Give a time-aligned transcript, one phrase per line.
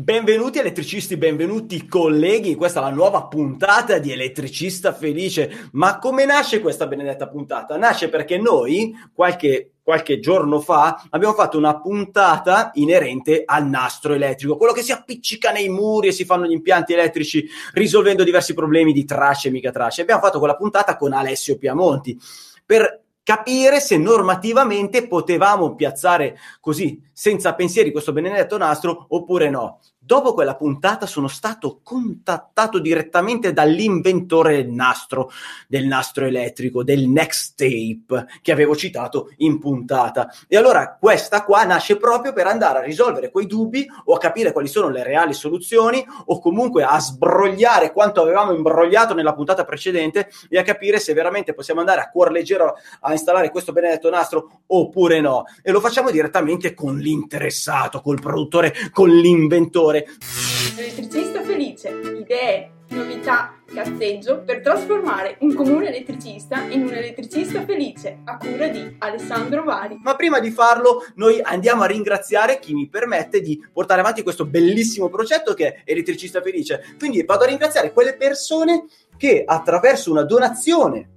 [0.00, 5.68] Benvenuti elettricisti, benvenuti colleghi, questa è la nuova puntata di Elettricista Felice.
[5.72, 7.76] Ma come nasce questa benedetta puntata?
[7.76, 14.56] Nasce perché noi, qualche, qualche giorno fa, abbiamo fatto una puntata inerente al nastro elettrico,
[14.56, 18.94] quello che si appiccica nei muri e si fanno gli impianti elettrici risolvendo diversi problemi
[18.94, 20.00] di tracce e mica tracce.
[20.00, 22.18] Abbiamo fatto quella puntata con Alessio Piamonti
[22.64, 29.78] per capire se normativamente potevamo piazzare così, senza pensieri, questo benedetto nastro oppure no.
[30.02, 35.30] Dopo quella puntata sono stato contattato direttamente dall'inventore del nastro,
[35.68, 40.32] del nastro elettrico, del Next Tape che avevo citato in puntata.
[40.48, 44.52] E allora questa qua nasce proprio per andare a risolvere quei dubbi o a capire
[44.52, 50.30] quali sono le reali soluzioni o comunque a sbrogliare quanto avevamo imbrogliato nella puntata precedente
[50.48, 54.62] e a capire se veramente possiamo andare a cuor leggero a installare questo benedetto nastro
[54.66, 55.44] oppure no.
[55.62, 64.42] E lo facciamo direttamente con l'interessato, col produttore, con l'inventore Elettricista felice, idee, novità, cazzeggio
[64.42, 69.98] per trasformare un comune elettricista in un elettricista felice a cura di Alessandro Vari.
[70.02, 74.46] Ma prima di farlo noi andiamo a ringraziare chi mi permette di portare avanti questo
[74.46, 76.96] bellissimo progetto che è Elettricista Felice.
[76.98, 81.08] Quindi vado a ringraziare quelle persone che attraverso una donazione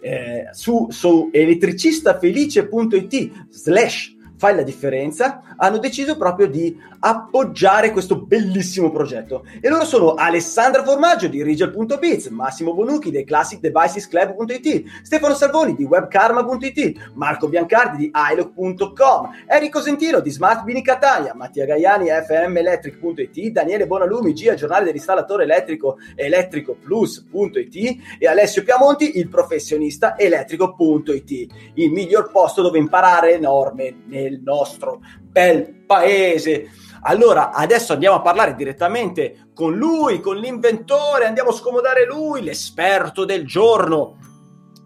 [0.00, 8.90] eh, su, su elettricistafelice.it slash fai la differenza, hanno deciso proprio di appoggiare questo bellissimo
[8.90, 9.44] progetto.
[9.60, 17.12] E loro sono Alessandra Formaggio di Rigel.biz, Massimo Bonucchi di ClassicDevicesClub.it, Stefano Salvoni di WebKarma.it,
[17.14, 24.32] Marco Biancardi di iLock.com, Enrico Sentino di Smart Bini Catania, Mattia Gaiani FMElectric.it, Daniele Bonalumi,
[24.32, 31.30] GIA, giornale dell'installatore elettrico elettricoplus.it e Alessio Piamonti, il professionista elettrico.it,
[31.74, 35.00] il miglior posto dove imparare norme nel nostro
[35.34, 36.70] bel paese.
[37.02, 43.24] Allora, adesso andiamo a parlare direttamente con lui, con l'inventore, andiamo a scomodare lui, l'esperto
[43.24, 44.16] del giorno.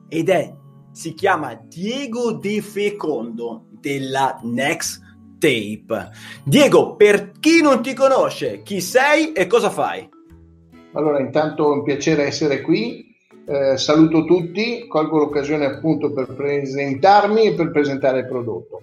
[0.08, 0.52] Ed è,
[0.90, 5.02] si chiama Diego De Fecondo della Next
[5.38, 6.10] Tape.
[6.44, 10.08] Diego, per chi non ti conosce, chi sei e cosa fai?
[10.94, 13.06] Allora, intanto è un piacere essere qui.
[13.46, 18.82] Eh, saluto tutti, colgo l'occasione appunto per presentarmi e per presentare il prodotto.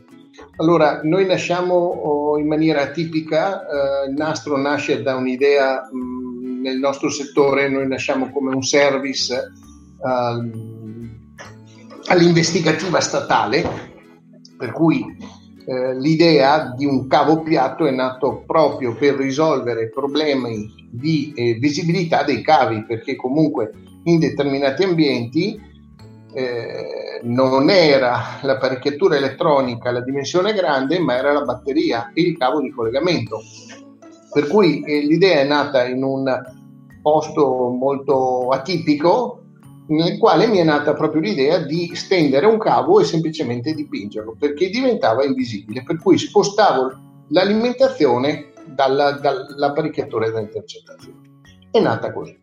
[0.58, 7.10] Allora, noi nasciamo in maniera tipica, eh, il nastro nasce da un'idea mm, nel nostro
[7.10, 10.52] settore, noi nasciamo come un service eh,
[12.08, 13.64] all'investigativa statale,
[14.58, 15.06] per cui
[15.66, 22.24] eh, l'idea di un cavo piatto è nato proprio per risolvere problemi di eh, visibilità
[22.24, 23.72] dei cavi, perché comunque
[24.04, 25.60] in determinati ambienti
[27.26, 32.72] non era l'apparecchiatura elettronica la dimensione grande, ma era la batteria e il cavo di
[32.72, 33.42] collegamento.
[34.32, 36.42] Per cui eh, l'idea è nata in un
[37.02, 39.42] posto molto atipico,
[39.88, 44.70] nel quale mi è nata proprio l'idea di stendere un cavo e semplicemente dipingerlo, perché
[44.70, 46.92] diventava invisibile, per cui spostavo
[47.30, 51.22] l'alimentazione dalla, dall'apparecchiatura da intercettazione.
[51.72, 52.38] È nata così.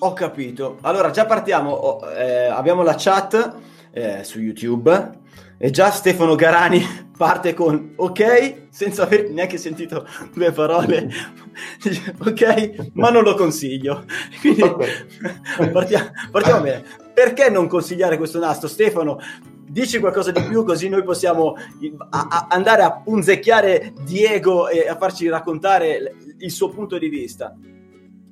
[0.00, 0.76] Ho capito.
[0.82, 1.70] Allora, già partiamo.
[1.70, 3.54] Oh, eh, abbiamo la chat
[3.96, 5.10] eh, su YouTube
[5.56, 6.84] e già Stefano Garani
[7.16, 11.08] parte con ok, senza aver neanche sentito due parole.
[12.20, 14.04] ok, ma non lo consiglio.
[14.38, 15.70] Quindi okay.
[15.72, 16.84] partiamo, partiamo bene.
[17.14, 19.18] Perché non consigliare questo nastro, Stefano?
[19.68, 21.56] Dici qualcosa di più così noi possiamo
[22.10, 27.56] a, a andare a punzecchiare Diego e a farci raccontare il suo punto di vista.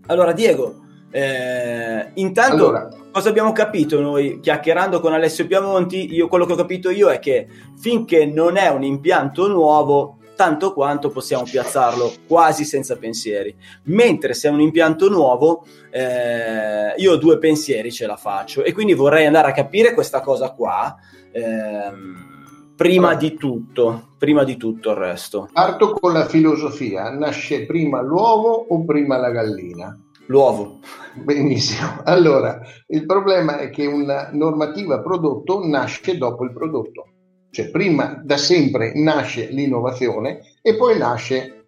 [0.06, 2.88] Allora, Diego, eh, intanto, allora.
[3.14, 6.12] Cosa abbiamo capito noi chiacchierando con Alessio Piamonti?
[6.12, 7.46] Io, quello che ho capito io è che
[7.78, 13.54] finché non è un impianto nuovo, tanto quanto possiamo piazzarlo quasi senza pensieri.
[13.84, 18.94] Mentre se è un impianto nuovo, eh, io due pensieri ce la faccio e quindi
[18.94, 20.96] vorrei andare a capire questa cosa qua.
[21.30, 25.48] Ehm, prima di tutto, prima di tutto il resto.
[25.52, 29.96] Parto con la filosofia: nasce prima l'uovo o prima la gallina?
[30.26, 30.80] L'uovo.
[31.14, 32.00] Benissimo.
[32.04, 37.08] Allora, il problema è che una normativa prodotto nasce dopo il prodotto.
[37.50, 41.66] Cioè, prima da sempre nasce l'innovazione e poi nasce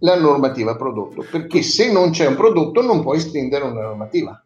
[0.00, 4.45] la normativa prodotto, perché se non c'è un prodotto non puoi estendere una normativa.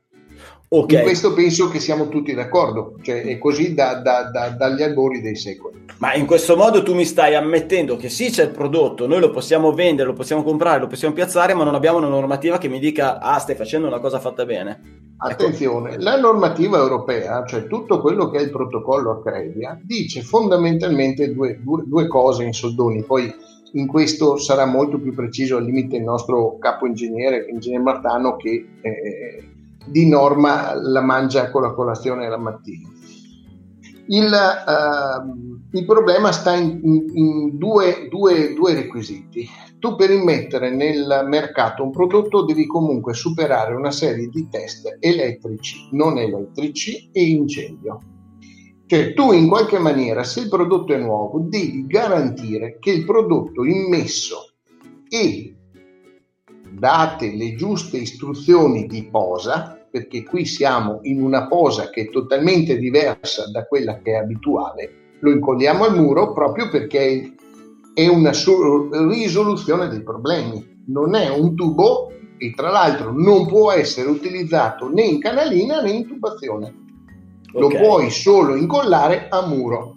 [0.73, 0.99] Okay.
[0.99, 5.21] In questo penso che siamo tutti d'accordo, cioè è così da, da, da, dagli albori
[5.21, 5.87] dei secoli.
[5.99, 9.31] Ma in questo modo tu mi stai ammettendo che sì c'è il prodotto, noi lo
[9.31, 12.79] possiamo vendere, lo possiamo comprare, lo possiamo piazzare, ma non abbiamo una normativa che mi
[12.79, 14.81] dica ah stai facendo una cosa fatta bene.
[15.21, 15.33] Ecco.
[15.33, 16.03] Attenzione, ecco.
[16.05, 21.83] la normativa europea, cioè tutto quello che è il protocollo Accredia, dice fondamentalmente due, due,
[21.85, 23.35] due cose in soldoni, poi
[23.73, 28.67] in questo sarà molto più preciso al limite il nostro capo ingegnere, ingegnere Martano, che
[28.81, 29.50] eh,
[29.87, 32.88] di norma la mangia con la colazione la mattina.
[34.06, 36.81] Il, uh, il problema sta in,
[37.15, 39.49] in, due, due, due, requisiti.
[39.79, 45.88] Tu per immettere nel mercato un prodotto devi comunque superare una serie di test elettrici,
[45.93, 48.00] non elettrici e incendio.
[48.87, 53.65] Cioè tu in qualche maniera, se il prodotto è nuovo, devi garantire che il prodotto
[53.65, 54.55] immesso
[55.09, 55.55] e
[56.81, 62.79] date le giuste istruzioni di posa, perché qui siamo in una posa che è totalmente
[62.79, 67.35] diversa da quella che è abituale, lo incolliamo al muro proprio perché
[67.93, 68.32] è una
[69.09, 70.82] risoluzione dei problemi.
[70.87, 75.91] Non è un tubo e tra l'altro non può essere utilizzato né in canalina né
[75.91, 76.75] in tubazione.
[77.53, 77.83] Lo okay.
[77.83, 79.97] puoi solo incollare a muro.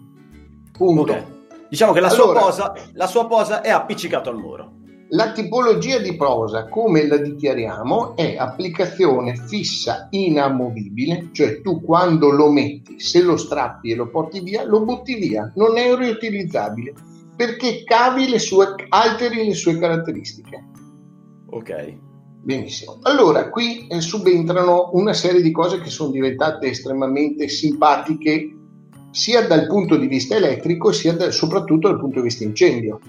[0.74, 1.02] Punto.
[1.02, 1.24] Okay.
[1.70, 4.82] Diciamo che la, allora, sua posa, la sua posa è appiccicato al muro.
[5.14, 12.52] La tipologia di prosa, come la dichiariamo, è applicazione fissa inamovibile, cioè tu quando lo
[12.52, 16.94] metti, se lo strappi e lo porti via, lo butti via, non è riutilizzabile
[17.36, 20.64] perché cavi le sue, alteri le sue caratteristiche.
[21.50, 21.96] Ok.
[22.42, 22.98] Benissimo.
[23.04, 28.52] Allora, qui eh, subentrano una serie di cose che sono diventate estremamente simpatiche
[29.12, 33.00] sia dal punto di vista elettrico sia da, soprattutto dal punto di vista incendio.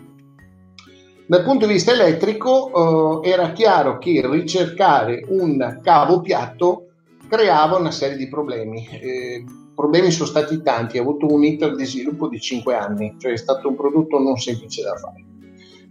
[1.27, 6.89] Dal punto di vista elettrico eh, era chiaro che ricercare un cavo piatto
[7.27, 8.87] creava una serie di problemi.
[8.89, 9.43] Eh,
[9.75, 13.39] problemi sono stati tanti, ha avuto un iter di sviluppo di 5 anni, cioè è
[13.39, 15.25] stato un prodotto non semplice da fare.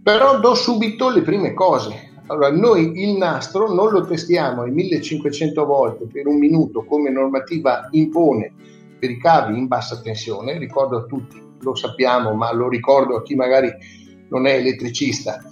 [0.04, 2.12] Però do subito le prime cose.
[2.26, 7.88] Allora, noi il nastro non lo testiamo ai 1500 volte per un minuto come normativa
[7.90, 8.52] impone
[9.00, 13.22] per i cavi in bassa tensione, ricordo a tutti, lo sappiamo, ma lo ricordo a
[13.22, 13.70] chi magari
[14.28, 15.42] non è elettricista,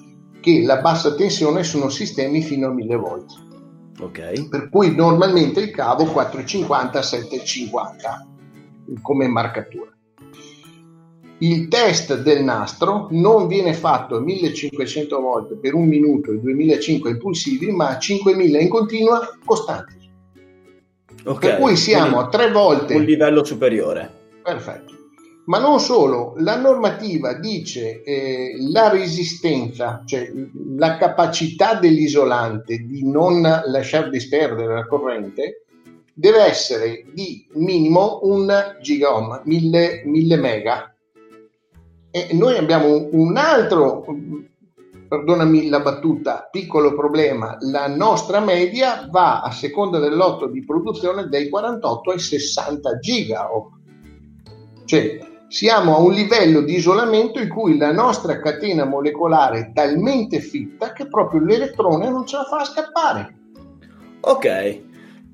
[0.41, 3.51] che la bassa tensione sono sistemi fino a 1000 volt.
[4.01, 4.49] Okay.
[4.49, 8.31] Per cui normalmente il cavo 450-750
[9.01, 9.91] come marcatura.
[11.39, 17.11] Il test del nastro non viene fatto a 1500 volt per un minuto e 2005
[17.11, 20.01] impulsivi, ma a 5000 in continua costanti.
[21.25, 21.51] Okay.
[21.51, 24.11] Per cui siamo a tre volte un livello superiore.
[24.43, 25.01] Perfetto.
[25.44, 30.31] Ma non solo, la normativa dice eh, la resistenza, cioè
[30.77, 35.65] la capacità dell'isolante di non lasciar disperdere la corrente,
[36.15, 40.94] deve essere di minimo un gigaohm, 1000, 1000 mega.
[42.11, 44.05] E noi abbiamo un altro,
[45.09, 51.27] perdonami la battuta, piccolo problema, la nostra media va a seconda del lotto di produzione
[51.27, 53.81] dai 48 ai 60 gigaohm.
[54.84, 55.19] Cioè,
[55.49, 60.93] siamo a un livello di isolamento in cui la nostra catena molecolare è talmente fitta
[60.94, 63.34] che proprio l'elettrone non ce la fa scappare.
[64.20, 64.81] Ok,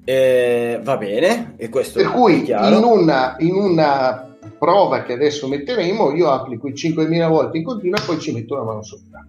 [0.05, 1.55] eh, va bene.
[1.57, 6.75] E questo per cui in una, in una, prova che adesso metteremo io applico i
[6.75, 9.25] 5000 volte in continua e poi ci metto la mano sopra.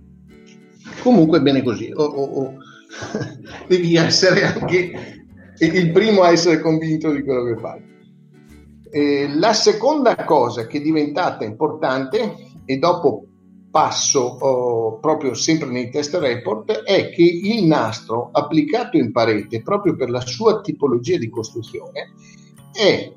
[1.03, 1.91] Comunque è bene così.
[1.93, 2.53] Oh, oh, oh.
[3.67, 5.23] Devi essere anche
[5.59, 7.88] il primo a essere convinto di quello che fai.
[8.91, 13.25] Eh, la seconda cosa che è diventata importante, e dopo
[13.71, 19.95] passo oh, proprio sempre nei test report, è che il nastro applicato in parete, proprio
[19.95, 22.13] per la sua tipologia di costruzione,
[22.73, 23.11] è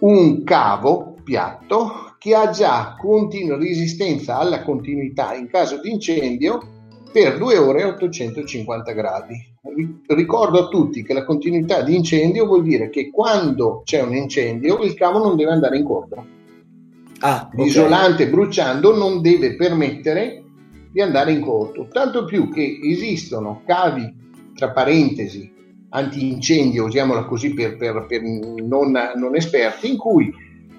[0.00, 6.60] un cavo piatto che ha già continua resistenza alla continuità in caso di incendio
[7.12, 9.55] per 2 ore e 850 gradi
[10.08, 14.82] ricordo a tutti che la continuità di incendio vuol dire che quando c'è un incendio
[14.82, 16.26] il cavo non deve andare in corto.
[17.20, 17.64] Ah, okay.
[17.64, 20.42] L'isolante bruciando non deve permettere
[20.92, 24.14] di andare in corto, tanto più che esistono cavi,
[24.54, 25.52] tra parentesi,
[25.90, 30.32] antincendio, usiamola così per, per, per non, non, esperti, in cui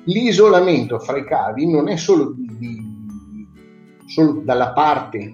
[0.06, 2.82] l'isolamento fra i cavi non è solo, di,
[4.08, 5.34] solo dalla parte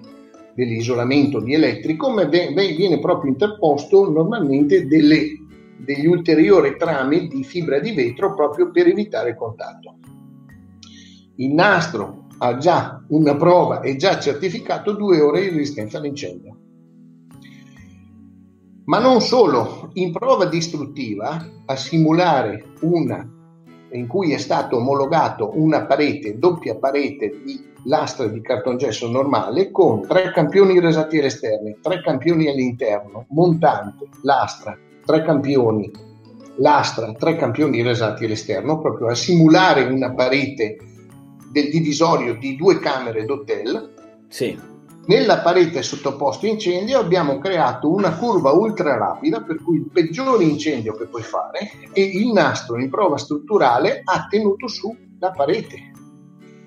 [0.54, 5.44] dell'isolamento di elettrico, ma viene proprio interposto normalmente delle,
[5.78, 9.96] degli ulteriori trami di fibra di vetro proprio per evitare il contatto.
[11.36, 16.58] Il nastro ha già una prova, è già certificato due ore di resistenza all'incendio.
[18.86, 23.26] Ma non solo, in prova distruttiva, a simulare una
[23.92, 30.06] in cui è stato omologato una parete, doppia parete di lastre di cartongesso normale con
[30.06, 35.90] tre campioni resati all'esterno, tre campioni all'interno, montante, lastra, tre campioni,
[36.56, 40.76] lastra, tre campioni resati all'esterno, proprio a simulare una parete
[41.50, 43.92] del divisorio di due camere d'hotel.
[44.28, 44.72] Sì.
[45.06, 50.94] Nella parete sottoposta incendio abbiamo creato una curva ultra rapida per cui il peggiore incendio
[50.94, 55.93] che puoi fare e il nastro in prova strutturale ha tenuto su la parete.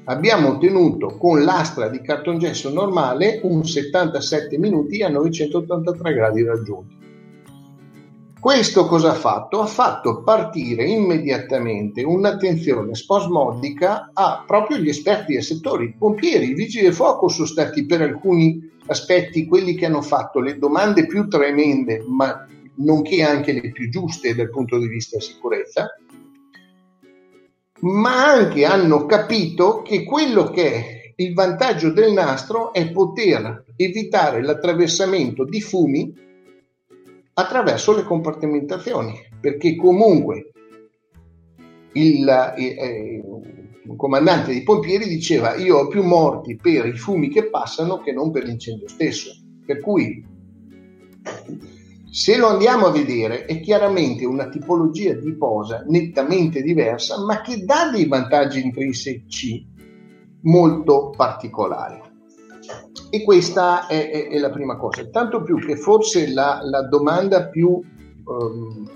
[0.10, 6.96] Abbiamo ottenuto con l'astra di cartongesso normale un 77 minuti a 983 gradi raggiunti.
[8.40, 9.60] Questo cosa ha fatto?
[9.60, 15.84] Ha fatto partire immediatamente un'attenzione spasmodica a proprio gli esperti del settore.
[15.84, 20.40] I pompieri, i vigili del fuoco sono stati per alcuni aspetti quelli che hanno fatto
[20.40, 26.00] le domande più tremende, ma nonché anche le più giuste dal punto di vista sicurezza,
[27.82, 34.44] ma anche hanno capito che quello che è il vantaggio del nastro è poter evitare
[34.44, 36.14] l'attraversamento di fumi
[37.34, 40.52] attraverso le compartimentazioni, perché comunque
[41.94, 43.24] il, eh,
[43.84, 48.12] il comandante dei pompieri diceva io ho più morti per i fumi che passano che
[48.12, 49.32] non per l'incendio stesso.
[49.66, 50.24] Per cui
[52.10, 57.66] se lo andiamo a vedere è chiaramente una tipologia di posa nettamente diversa, ma che
[57.66, 59.68] dà dei vantaggi intrinseci
[60.42, 62.02] molto particolari.
[63.10, 67.48] E questa è, è, è, la prima cosa, tanto più che forse la, la domanda
[67.48, 67.80] più,
[68.26, 68.90] um,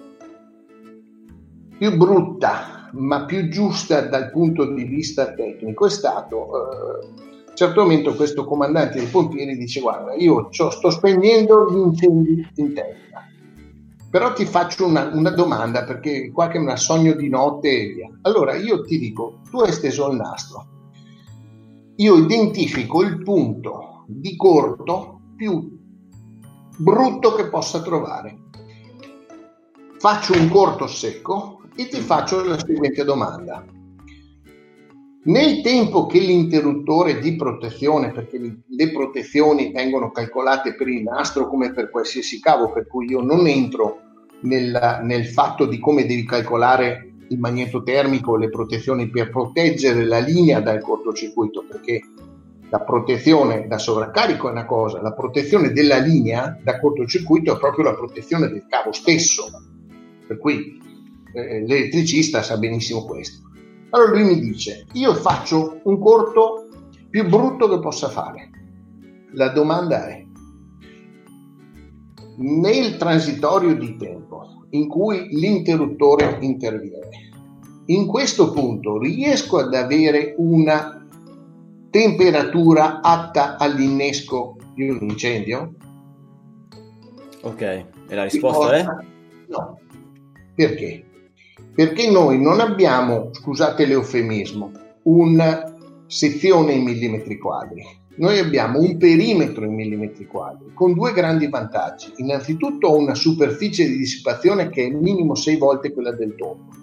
[1.78, 7.58] più, brutta, ma più giusta dal punto di vista tecnico è stato, uh, a un
[7.58, 13.26] certo momento questo comandante dei pompieri dice guarda io sto spegnendo gli incendi in testa,
[14.10, 17.94] però ti faccio una, una domanda perché qua che è un sogno di notte e
[17.94, 18.10] via.
[18.22, 20.66] Allora io ti dico, tu hai steso il nastro,
[21.98, 25.78] io identifico il punto di corto più
[26.78, 28.38] brutto che possa trovare.
[30.00, 33.64] Faccio un corto secco e ti faccio la seguente domanda.
[35.24, 41.72] Nel tempo che l'interruttore di protezione, perché le protezioni vengono calcolate per il nastro come
[41.72, 44.00] per qualsiasi cavo, per cui io non entro
[44.42, 50.60] nel, nel fatto di come devi calcolare il magnetotermico, le protezioni per proteggere la linea
[50.60, 52.02] dal cortocircuito, perché
[52.72, 57.86] la protezione da sovraccarico è una cosa, la protezione della linea da cortocircuito è proprio
[57.86, 59.44] la protezione del cavo stesso.
[60.26, 60.82] Per cui
[61.34, 63.50] eh, l'elettricista sa benissimo questo.
[63.92, 66.68] Allora lui mi dice, io faccio un corto
[67.10, 68.50] più brutto che possa fare.
[69.34, 70.26] La domanda è,
[72.38, 77.30] nel transitorio di tempo in cui l'interruttore interviene,
[77.88, 81.06] in questo punto riesco ad avere una
[81.90, 85.74] temperatura atta all'innesco di un incendio?
[87.42, 88.86] Ok, e la risposta è?
[89.50, 89.80] No.
[90.56, 91.11] Perché?
[91.74, 94.72] Perché noi non abbiamo, scusate l'eufemismo,
[95.04, 95.74] una
[96.06, 97.82] sezione in millimetri quadri.
[98.18, 102.12] Noi abbiamo un perimetro in millimetri quadri con due grandi vantaggi.
[102.18, 106.80] Innanzitutto ho una superficie di dissipazione che è minimo 6 volte quella del tondo.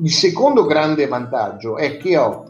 [0.00, 2.44] Il secondo grande vantaggio è che ho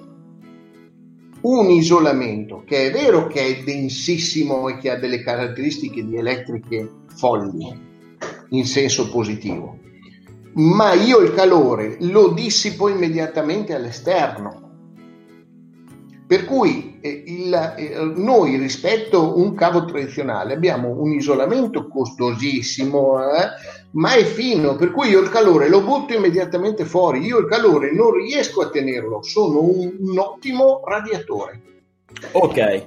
[1.40, 6.88] un isolamento che è vero che è densissimo e che ha delle caratteristiche di elettriche
[7.16, 7.90] folli
[8.50, 9.78] in senso positivo,
[10.54, 14.60] ma io il calore lo dissipo immediatamente all'esterno.
[16.26, 23.22] Per cui eh, il, eh, noi rispetto a un cavo tradizionale abbiamo un isolamento costosissimo,
[23.22, 23.48] eh,
[23.92, 27.92] ma è fino, per cui io il calore lo butto immediatamente fuori, io il calore
[27.92, 31.60] non riesco a tenerlo, sono un, un ottimo radiatore.
[32.32, 32.84] Ok,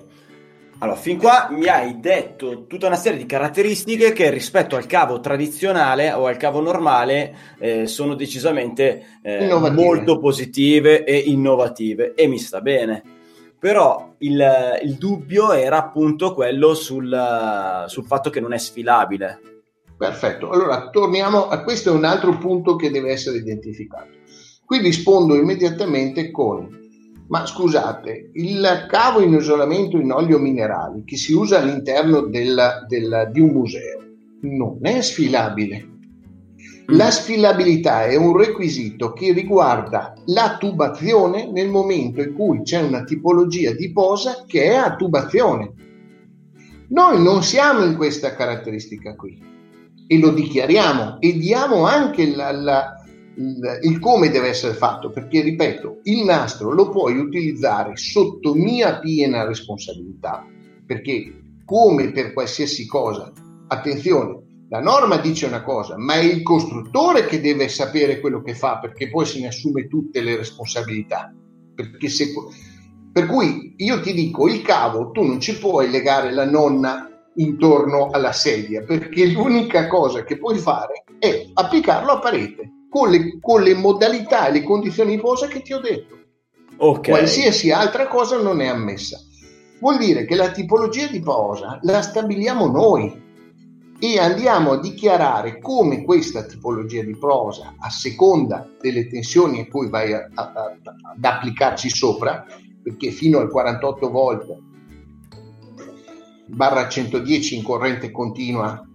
[0.80, 5.20] allora fin qua mi hai detto tutta una serie di caratteristiche che rispetto al cavo
[5.20, 12.38] tradizionale o al cavo normale eh, sono decisamente eh, molto positive e innovative e mi
[12.38, 13.02] sta bene.
[13.58, 19.40] Però il, il dubbio era appunto quello sul, sul fatto che non è sfilabile
[19.98, 24.10] Perfetto, allora torniamo a questo è un altro punto che deve essere identificato.
[24.66, 26.85] Qui rispondo immediatamente con
[27.28, 33.30] ma scusate, il cavo in isolamento in olio minerali che si usa all'interno del, del,
[33.32, 34.04] di un museo
[34.42, 35.84] non è sfilabile.
[35.84, 36.96] Mm.
[36.96, 43.04] La sfilabilità è un requisito che riguarda la tubazione nel momento in cui c'è una
[43.04, 45.74] tipologia di posa che è a tubazione.
[46.90, 49.42] Noi non siamo in questa caratteristica qui
[50.08, 52.94] e lo dichiariamo e diamo anche la, la,
[53.38, 59.46] il, come deve essere fatto, perché ripeto, il nastro lo puoi utilizzare sotto mia piena
[59.46, 60.46] responsabilità,
[60.86, 63.32] perché come per qualsiasi cosa,
[63.68, 68.56] attenzione, la norma dice una cosa, ma è il costruttore che deve sapere quello che
[68.56, 71.34] fa, perché poi se ne assume tutte le responsabilità.
[72.08, 72.34] Se
[73.12, 78.10] Per cui io ti dico, il cavo, tu non ci puoi legare la nonna intorno
[78.10, 83.62] alla sedia, perché l'unica cosa che puoi fare è applicarlo a parete, con le, con
[83.62, 86.18] le modalità e le condizioni di posa che ti ho detto.
[86.78, 87.14] Okay.
[87.14, 89.20] Qualsiasi altra cosa non è ammessa.
[89.80, 93.24] Vuol dire che la tipologia di posa la stabiliamo noi
[94.00, 99.90] e andiamo a dichiarare come questa tipologia di prosa, a seconda delle tensioni e poi
[99.90, 100.78] vai a, a, a,
[101.16, 102.46] ad applicarci sopra,
[102.84, 104.58] perché fino al 48 volt
[106.48, 108.88] barra 110 in corrente continua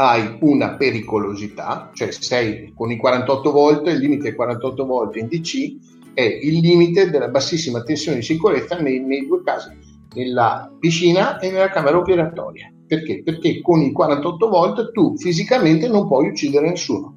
[0.00, 5.76] hai una pericolosità, cioè sei con i 48 volt, il limite 48 volt in DC
[6.14, 9.68] è il limite della bassissima tensione di sicurezza nei, nei due casi,
[10.14, 12.72] nella piscina e nella camera operatoria.
[12.86, 13.22] Perché?
[13.22, 17.14] Perché con i 48 volt tu fisicamente non puoi uccidere nessuno.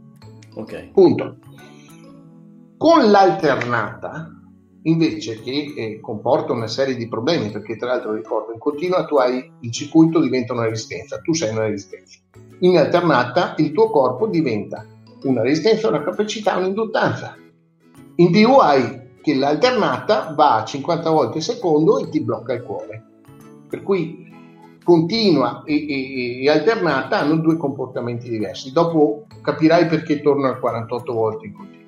[0.56, 0.90] Ok.
[0.92, 1.38] Punto.
[2.78, 4.30] Con l'alternata,
[4.84, 9.16] invece, che eh, comporta una serie di problemi, perché tra l'altro ricordo, in continua tu
[9.18, 12.20] hai il circuito diventa una resistenza, tu sei una resistenza.
[12.60, 14.86] In alternata il tuo corpo diventa
[15.24, 17.38] una resistenza, una capacità, un'induttanza.
[18.16, 22.64] In più hai che l'alternata va a 50 volte al secondo e ti blocca il
[22.64, 23.04] cuore.
[23.70, 24.32] Per cui
[24.84, 28.72] continua e, e, e, alternata hanno due comportamenti diversi.
[28.72, 31.83] Dopo capirai perché torno al 48 volte in continuo.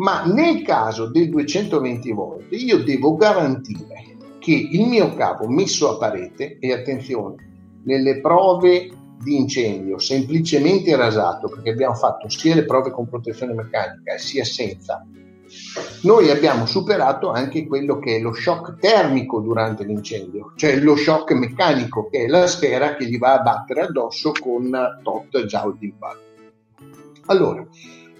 [0.00, 5.98] Ma nel caso del 220 volte io devo garantire che il mio cavo messo a
[5.98, 7.34] parete, e attenzione,
[7.84, 8.88] nelle prove
[9.22, 15.06] di incendio semplicemente rasato, perché abbiamo fatto sia le prove con protezione meccanica sia senza,
[16.02, 21.32] noi abbiamo superato anche quello che è lo shock termico durante l'incendio, cioè lo shock
[21.32, 24.70] meccanico, che è la sfera che gli va a battere addosso con
[25.02, 26.28] tot joule di impatto.
[27.26, 27.66] Allora,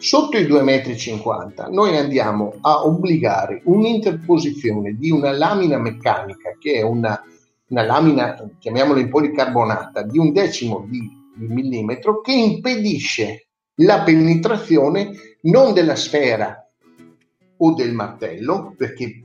[0.00, 6.82] sotto i 2,50 m noi andiamo a obbligare un'interposizione di una lamina meccanica, che è
[6.82, 7.22] una,
[7.68, 11.00] una lamina, chiamiamola in policarbonata, di un decimo di,
[11.36, 15.10] di millimetro, che impedisce la penetrazione
[15.42, 16.66] non della sfera
[17.58, 19.24] o del martello, perché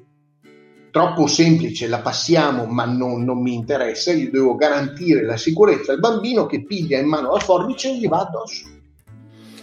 [0.91, 5.99] troppo semplice, la passiamo ma non, non, mi interessa, io devo garantire la sicurezza al
[5.99, 8.74] bambino che piglia in mano la forbice e gli va addosso.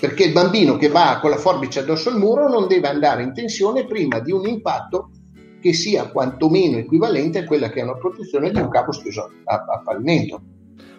[0.03, 3.33] Perché il bambino che va con la forbice addosso al muro non deve andare in
[3.33, 5.11] tensione prima di un impatto
[5.61, 9.55] che sia quantomeno equivalente a quella che è una protezione di un capo steso a,
[9.55, 10.43] a pavimento.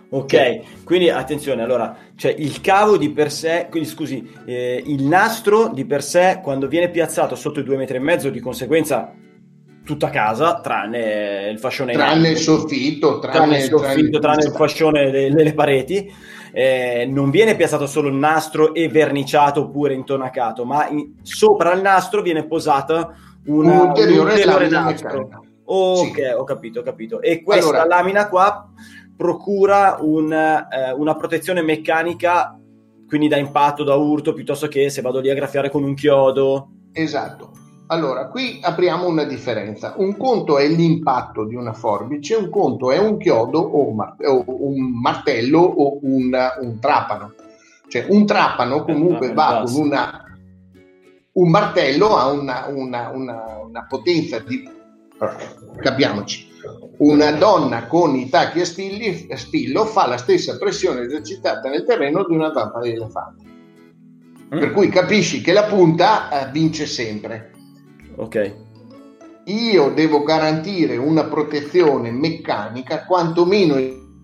[0.07, 5.67] Ok, quindi attenzione, allora, cioè il cavo di per sé, quindi scusi, eh, il nastro
[5.67, 9.13] di per sé quando viene piazzato sotto i due metri e mezzo, di conseguenza
[9.83, 14.51] tutta casa, tranne il fascione tranne il soffitto, tranne, tranne il soffitto, tranne, tranne il
[14.55, 16.09] fascione delle, delle pareti,
[16.55, 21.81] eh, non viene piazzato solo il nastro e verniciato oppure intonacato, ma in, sopra il
[21.81, 25.29] nastro viene posata una, un ulteriore, nastro.
[25.65, 26.21] Ok, sì.
[26.21, 27.21] ho capito, ho capito.
[27.21, 28.69] E questa allora, lamina qua
[29.17, 32.55] procura un, eh, una protezione meccanica,
[33.07, 36.69] quindi da impatto, da urto, piuttosto che se vado lì a graffiare con un chiodo.
[36.91, 37.62] Esatto.
[37.93, 39.93] Allora, qui apriamo una differenza.
[39.97, 44.25] Un conto è l'impatto di una forbice, un conto è un chiodo o un, mart-
[44.25, 47.35] o un martello o un, un, trapano.
[47.87, 50.25] Cioè un trapano comunque eh, va con una...
[51.33, 54.67] Un martello ha una, una, una potenza di...
[55.77, 56.51] Capiamoci
[56.97, 61.83] una donna con i tacchi a, spilli, a spillo fa la stessa pressione esercitata nel
[61.83, 63.43] terreno di una zampa di elefante.
[64.53, 64.59] Mm.
[64.59, 67.51] Per cui capisci che la punta eh, vince sempre.
[68.15, 68.55] Ok.
[69.45, 73.75] Io devo garantire una protezione meccanica quantomeno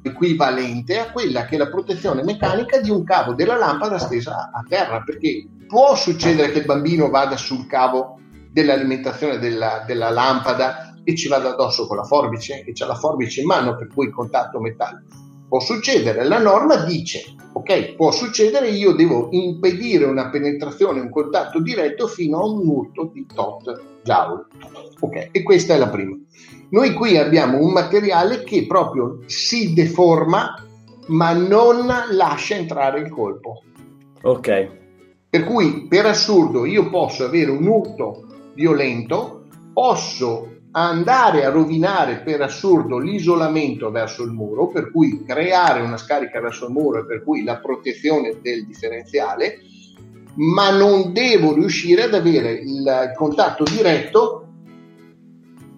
[0.01, 4.63] equivalente a quella che è la protezione meccanica di un cavo della lampada stesa a
[4.67, 8.19] terra, perché può succedere che il bambino vada sul cavo
[8.51, 13.41] dell'alimentazione della, della lampada e ci vada addosso con la forbice e c'è la forbice
[13.41, 15.28] in mano per cui il contatto metallico.
[15.49, 21.59] Può succedere, la norma dice, ok, può succedere, io devo impedire una penetrazione, un contatto
[21.59, 24.45] diretto fino a un urto di tot joule.
[24.99, 26.15] Ok, e questa è la prima.
[26.69, 30.63] Noi qui abbiamo un materiale che proprio si deforma
[31.07, 33.63] ma non lascia entrare il colpo.
[34.21, 34.77] Ok.
[35.29, 42.41] Per cui, per assurdo, io posso avere un urto violento, posso andare a rovinare per
[42.41, 47.23] assurdo l'isolamento verso il muro, per cui creare una scarica verso il muro e per
[47.23, 49.59] cui la protezione del differenziale,
[50.35, 54.43] ma non devo riuscire ad avere il contatto diretto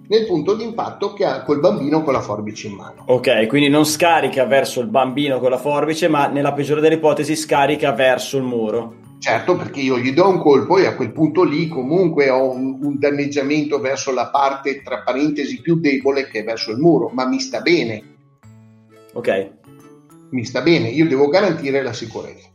[0.07, 3.03] nel punto di impatto che ha col bambino con la forbice in mano.
[3.05, 7.33] Ok, quindi non scarica verso il bambino con la forbice, ma nella peggiore delle ipotesi
[7.33, 9.00] scarica verso il muro.
[9.21, 12.79] Certo, perché io gli do un colpo e a quel punto lì comunque ho un,
[12.81, 17.27] un, danneggiamento verso la parte, tra parentesi, più debole che è verso il muro, ma
[17.27, 18.03] mi sta bene.
[19.13, 19.51] Ok.
[20.31, 22.49] Mi sta bene, io devo garantire la sicurezza.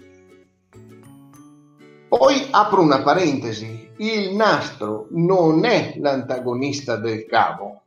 [2.09, 7.83] Poi apro una parentesi, il nastro non è l'antagonista del cavo,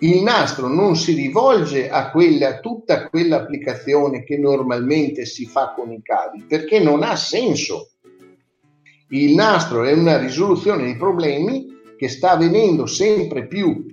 [0.00, 5.90] il nastro non si rivolge a, quella, a tutta quell'applicazione che normalmente si fa con
[5.90, 7.92] i cavi perché non ha senso.
[9.08, 13.86] Il nastro è una risoluzione dei problemi che sta venendo sempre più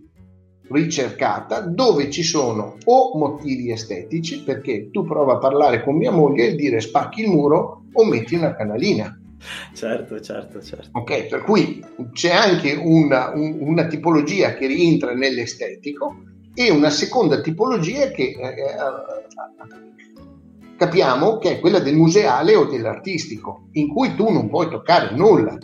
[0.67, 6.47] ricercata dove ci sono o motivi estetici perché tu prova a parlare con mia moglie
[6.47, 9.17] e dire spacchi il muro o metti una canalina
[9.73, 10.89] certo, certo, certo.
[10.93, 16.15] Ok, per cui c'è anche una, un, una tipologia che rientra nell'estetico
[16.53, 18.73] e una seconda tipologia che eh, eh,
[20.77, 25.57] capiamo che è quella del museale o dell'artistico, in cui tu non puoi toccare nulla.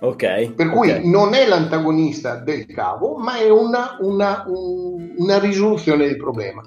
[0.00, 0.52] Ok.
[0.52, 1.08] Per cui okay.
[1.08, 6.62] non è l'antagonista del cavo, ma è una, una, un, una risoluzione del problema.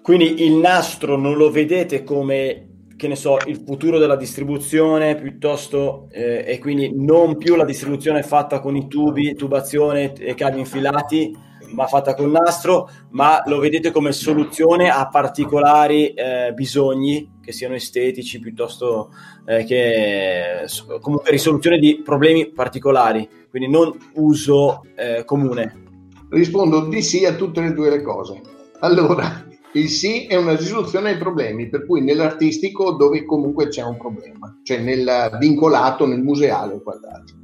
[0.00, 6.08] Quindi il nastro non lo vedete come che ne so, il futuro della distribuzione piuttosto
[6.10, 11.36] eh, e quindi non più la distribuzione fatta con i tubi, tubazione e cavi infilati,
[11.72, 17.74] ma fatta col nastro, ma lo vedete come soluzione a particolari eh, bisogni che siano
[17.74, 19.10] estetici piuttosto
[19.44, 20.66] eh, che
[21.00, 25.82] comunque risoluzione di problemi particolari, quindi non uso eh, comune.
[26.30, 28.40] Rispondo di sì a tutte e due le cose.
[28.80, 33.96] Allora, il sì è una risoluzione ai problemi, per cui nell'artistico dove comunque c'è un
[33.96, 37.36] problema, cioè nel vincolato, nel museale o quant'altro.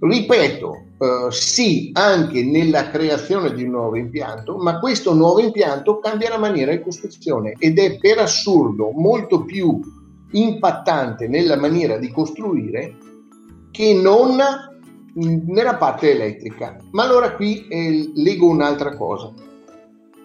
[0.00, 6.28] Ripeto, eh, sì anche nella creazione di un nuovo impianto, ma questo nuovo impianto cambia
[6.28, 9.80] la maniera di costruzione ed è per assurdo molto più
[10.30, 12.94] impattante nella maniera di costruire
[13.72, 14.38] che non
[15.14, 16.76] nella parte elettrica.
[16.92, 19.46] Ma allora qui eh, leggo un'altra cosa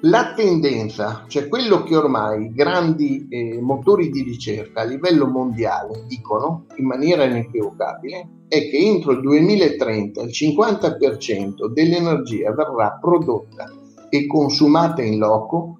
[0.05, 6.03] la tendenza, cioè quello che ormai i grandi eh, motori di ricerca a livello mondiale
[6.07, 13.71] dicono in maniera inequivocabile, è che entro il 2030 il 50% dell'energia verrà prodotta
[14.09, 15.77] e consumata in loco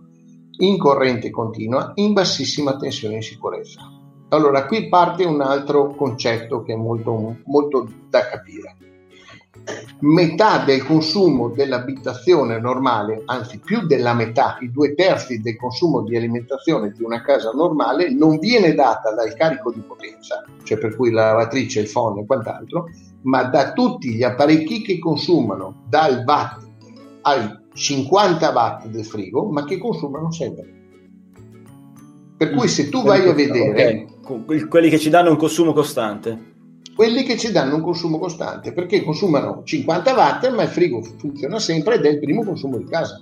[0.60, 3.82] in corrente continua in bassissima tensione di sicurezza.
[4.30, 8.78] Allora qui parte un altro concetto che è molto, molto da capire
[10.00, 16.16] metà del consumo dell'abitazione normale, anzi più della metà, i due terzi del consumo di
[16.18, 21.12] alimentazione di una casa normale non viene data dal carico di potenza, cioè per cui
[21.12, 22.90] la lavatrice, il phon e quant'altro,
[23.24, 26.62] ma da tutti gli apparecchi che consumano dal watt
[27.22, 30.82] ai 50 watt del frigo, ma che consumano 6 watt.
[32.36, 34.08] Per cui se tu vai a vedere...
[34.26, 34.68] Okay.
[34.68, 36.53] Quelli che ci danno un consumo costante
[36.96, 41.60] quelli che ci danno un consumo costante perché consumano 50 watt ma il frigo funziona
[41.60, 43.22] sempre ed è il primo consumo di casa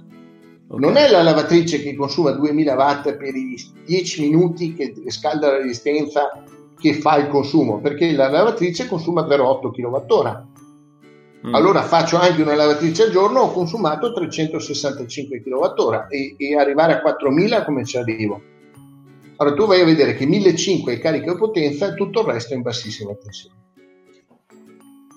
[0.67, 0.79] okay.
[0.79, 3.55] non è la lavatrice che consuma 2000 watt per i
[3.85, 6.43] 10 minuti che scalda la resistenza
[6.77, 10.47] che fa il consumo perché la lavatrice consuma per 8 kWh
[11.47, 11.55] mm.
[11.55, 17.01] allora faccio anche una lavatrice al giorno ho consumato 365 kWh e, e arrivare a
[17.01, 18.41] 4000 come ci arrivo
[19.41, 22.53] allora tu vai a vedere che 1500 è carica di potenza e tutto il resto
[22.53, 23.60] è in bassissima tensione.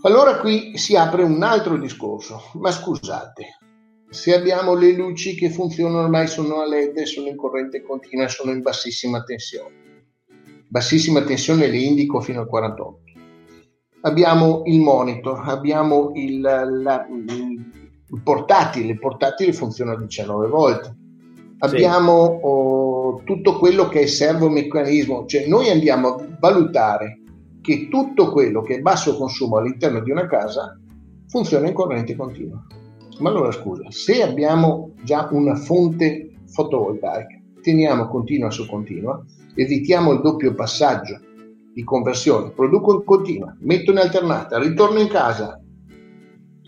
[0.05, 3.57] Allora qui si apre un altro discorso, ma scusate,
[4.11, 8.53] se abbiamo le luci che funzionano ormai sono a LED, sono in corrente continua, sono
[8.53, 9.73] in bassissima tensione.
[10.69, 12.99] Bassissima tensione le indico fino a 48.
[14.03, 20.97] Abbiamo il monitor, abbiamo il, la, il portatile, il portatile funziona a 19 volte.
[21.61, 22.39] Abbiamo sì.
[22.43, 27.21] oh, tutto quello che è servomeccanismo, cioè noi andiamo a valutare
[27.65, 30.79] che tutto quello che è basso consumo all'interno di una casa
[31.29, 32.63] funziona in corrente continua.
[33.21, 39.25] Ma allora scusa, se abbiamo già una fonte fotovoltaica, teniamo continua su continua,
[39.55, 41.19] evitiamo il doppio passaggio
[41.73, 45.59] di conversione, produco in continua, metto in alternata, ritorno in casa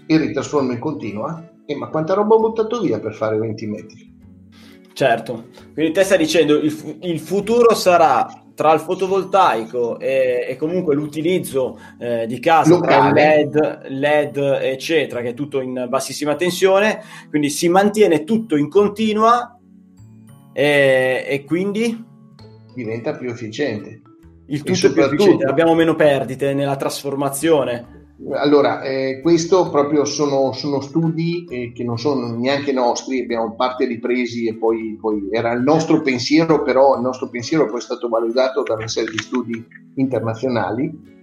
[0.07, 4.15] e ritrasformo in continua, e ma quanta roba ho buttato via per fare 20 metri?
[4.95, 10.95] Certo, quindi te stai dicendo il, il futuro sarà tra il fotovoltaico e, e comunque
[10.95, 17.51] l'utilizzo eh, di casa tra LED, LED, eccetera, che è tutto in bassissima tensione, quindi
[17.51, 19.61] si mantiene tutto in continua
[20.55, 22.03] e, e quindi
[22.75, 24.01] diventa più efficiente.
[24.47, 28.06] Il tutto più efficiente, abbiamo meno perdite nella trasformazione.
[28.33, 33.85] Allora, eh, questo proprio sono, sono studi eh, che non sono neanche nostri, abbiamo parte
[33.85, 38.09] ripresi e poi, poi, era il nostro pensiero, però il nostro pensiero poi è stato
[38.09, 39.63] validato da una serie di studi
[39.97, 41.15] internazionali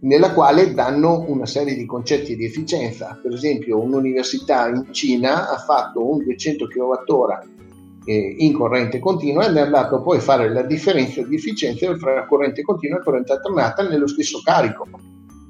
[0.00, 3.18] nella quale danno una serie di concetti di efficienza.
[3.22, 9.56] Per esempio, un'università in Cina ha fatto un 200 kWh eh, in corrente continua ed
[9.56, 13.88] è andato poi a fare la differenza di efficienza fra corrente continua e corrente alternata
[13.88, 14.86] nello stesso carico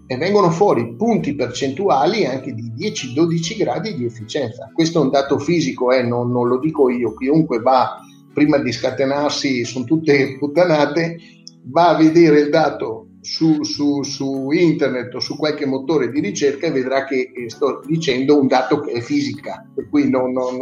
[0.06, 4.70] e vengono fuori punti percentuali anche di 10-12 gradi di efficienza.
[4.72, 8.00] Questo è un dato fisico, eh, non, non lo dico io, chiunque va
[8.32, 11.18] prima di scatenarsi, sono tutte puttanate,
[11.64, 16.66] va a vedere il dato su, su, su, internet o su qualche motore di ricerca
[16.66, 20.32] e vedrà che eh, sto dicendo un dato che è fisica, per cui non...
[20.32, 20.58] non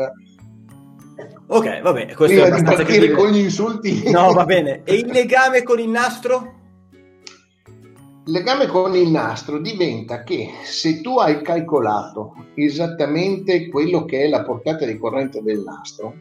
[1.47, 4.11] ok, vabbè, questo Prima è abbastanza di partire con gli insulti.
[4.11, 4.83] No, va bene.
[4.85, 6.59] E il legame con il nastro?
[8.27, 14.29] Il legame con il nastro diventa che se tu hai calcolato esattamente quello che è
[14.29, 16.15] la portata di corrente del nastro,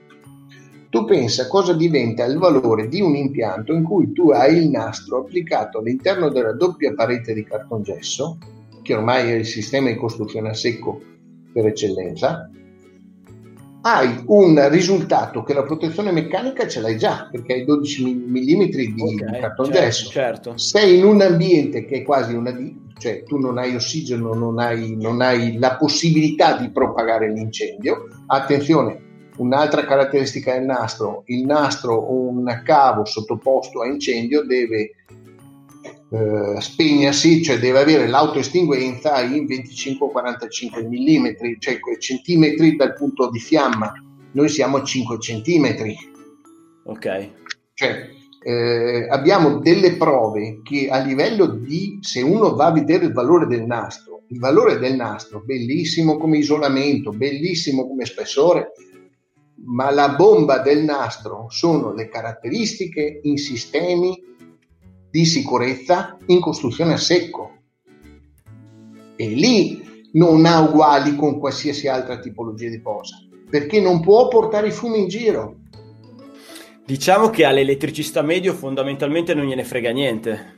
[0.90, 5.20] tu pensa cosa diventa il valore di un impianto in cui tu hai il nastro
[5.20, 8.38] applicato all'interno della doppia parete di cartongesso,
[8.82, 11.02] che ormai è il sistema di costruzione a secco
[11.52, 12.50] per eccellenza,
[13.82, 18.96] hai un risultato che la protezione meccanica ce l'hai già perché hai 12 mm di
[18.98, 20.10] okay, cartongesso.
[20.10, 20.58] Certo, certo.
[20.58, 24.60] Sei in un ambiente che è quasi una D, cioè tu non hai ossigeno, non
[24.60, 28.08] hai, non hai la possibilità di propagare l'incendio.
[28.28, 29.08] Attenzione,
[29.40, 34.96] Un'altra caratteristica del nastro, il nastro un cavo sottoposto a incendio deve
[36.12, 41.28] eh, spegnersi, cioè deve avere l'autoestinguenza in 25-45 mm,
[41.60, 43.94] cioè centimetri dal punto di fiamma.
[44.32, 45.96] Noi siamo a 5 centimetri.
[46.86, 47.30] Ok.
[47.74, 48.10] Cioè,
[48.42, 53.46] eh, abbiamo delle prove che a livello di, se uno va a vedere il valore
[53.46, 58.72] del nastro, il valore del nastro, bellissimo come isolamento, bellissimo come spessore,
[59.66, 64.18] ma la bomba del nastro sono le caratteristiche in sistemi
[65.12, 67.52] di sicurezza in costruzione a secco.
[69.16, 73.18] E lì non ha uguali con qualsiasi altra tipologia di posa,
[73.50, 75.58] perché non può portare i fumi in giro.
[76.86, 80.58] Diciamo che all'elettricista medio fondamentalmente non gliene frega niente.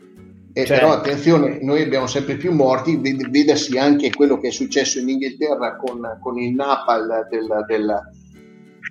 [0.53, 0.77] Eh, cioè...
[0.77, 5.77] Però attenzione, noi abbiamo sempre più morti, vedasi anche quello che è successo in Inghilterra
[5.77, 8.01] con, con il napal del, del,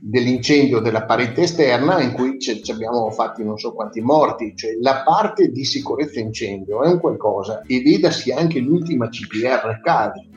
[0.00, 5.02] dell'incendio della parete esterna in cui ci abbiamo fatti non so quanti morti, cioè la
[5.04, 10.28] parte di sicurezza incendio è un qualcosa e vedasi anche l'ultima CPR cavi.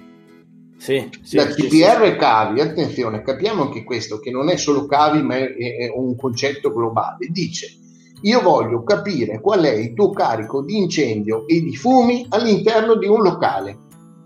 [0.78, 5.22] Sì, sì, la CPR sì, cavi, attenzione, capiamo anche questo che non è solo cavi
[5.22, 7.78] ma è, è un concetto globale, dice
[8.24, 13.08] io voglio capire qual è il tuo carico di incendio e di fumi all'interno di
[13.08, 13.78] un locale.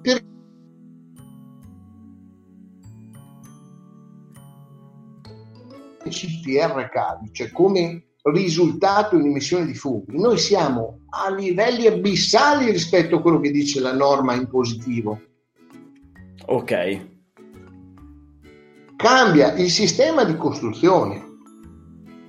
[0.04, 0.37] CPR
[6.90, 13.22] cavi, cioè come risultato in emissione di fumi, noi siamo a livelli abissali rispetto a
[13.22, 15.22] quello che dice la norma in positivo.
[16.46, 17.16] Ok.
[18.96, 21.24] Cambia il sistema di costruzione,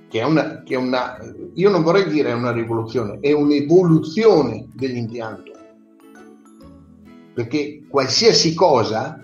[0.07, 1.17] che è una, che è una
[1.55, 5.51] io non vorrei dire è una rivoluzione, è un'evoluzione dell'impianto.
[7.33, 9.23] Perché qualsiasi cosa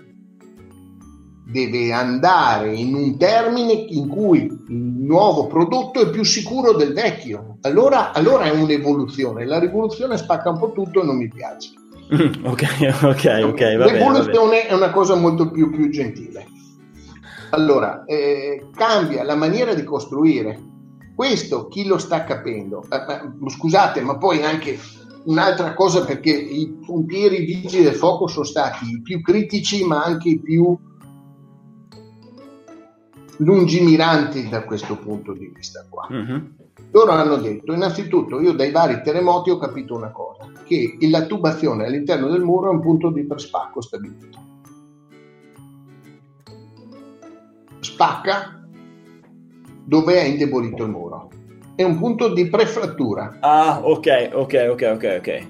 [1.48, 7.58] deve andare in un termine in cui il nuovo prodotto è più sicuro del vecchio.
[7.60, 9.46] Allora, allora è un'evoluzione.
[9.46, 11.70] La rivoluzione spacca un po' tutto e non mi piace.
[12.10, 13.60] ok, ok, ok.
[13.60, 16.46] L'evoluzione è una cosa molto più, più gentile.
[17.50, 20.58] Allora, eh, cambia la maniera di costruire.
[21.14, 22.84] Questo chi lo sta capendo?
[22.90, 24.76] Eh, eh, scusate, ma poi anche
[25.26, 30.28] un'altra cosa perché i pompieri vigili del fuoco sono stati i più critici ma anche
[30.28, 30.76] i più
[33.38, 36.08] lungimiranti da questo punto di vista qua.
[36.10, 36.44] Mm-hmm.
[36.92, 41.86] Loro hanno detto, innanzitutto, io dai vari terremoti ho capito una cosa, che la tubazione
[41.86, 44.44] all'interno del muro è un punto di spacco stabilito.
[47.80, 48.66] Spacca
[49.84, 51.30] dove è indebolito il muro.
[51.74, 53.36] È un punto di prefrattura.
[53.40, 55.46] Ah, ok, ok, ok, ok, ok.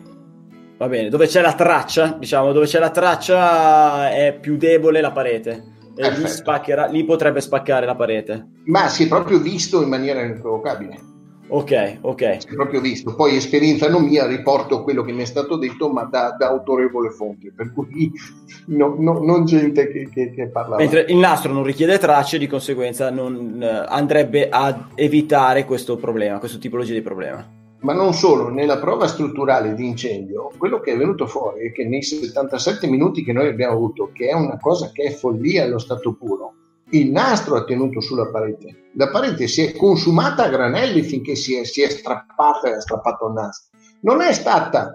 [0.78, 5.12] Va bene, dove c'è la traccia, diciamo, dove c'è la traccia è più debole la
[5.12, 8.48] parete e lì, spaccherà, lì potrebbe spaccare la parete.
[8.66, 11.14] Ma si è proprio visto in maniera improvocabile.
[11.48, 12.36] Ok, ok.
[12.40, 13.14] Si è proprio visto.
[13.14, 17.10] Poi esperienza non mia, riporto quello che mi è stato detto, ma da, da autorevole
[17.10, 18.10] fonte, per cui
[18.66, 20.76] no, no, non gente che, che, che parla.
[20.76, 26.38] Mentre il nastro non richiede tracce, di conseguenza non, eh, andrebbe a evitare questo problema,
[26.38, 27.55] questo tipologia di problema.
[27.80, 31.84] Ma non solo, nella prova strutturale di incendio, quello che è venuto fuori è che
[31.84, 35.78] nei 77 minuti che noi abbiamo avuto, che è una cosa che è follia allo
[35.78, 36.54] stato puro,
[36.90, 38.90] il nastro ha tenuto sulla parete.
[38.94, 42.80] La parete si è consumata a granelli finché si è, si è strappata e ha
[42.80, 43.78] strappato il nastro.
[44.00, 44.94] Non è stata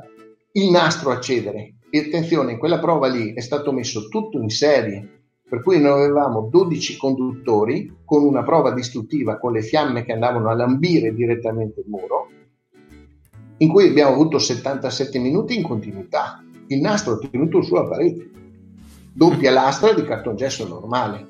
[0.54, 1.76] il nastro a cedere.
[1.89, 6.04] E attenzione, in quella prova lì è stato messo tutto in serie, per cui noi
[6.04, 11.82] avevamo 12 conduttori con una prova distruttiva con le fiamme che andavano a lambire direttamente
[11.82, 12.30] il muro,
[13.62, 16.43] in cui abbiamo avuto 77 minuti in continuità.
[16.67, 18.30] Il nastro ha tenuto sulla parete,
[19.13, 21.30] doppia lastra di cartongesso normale.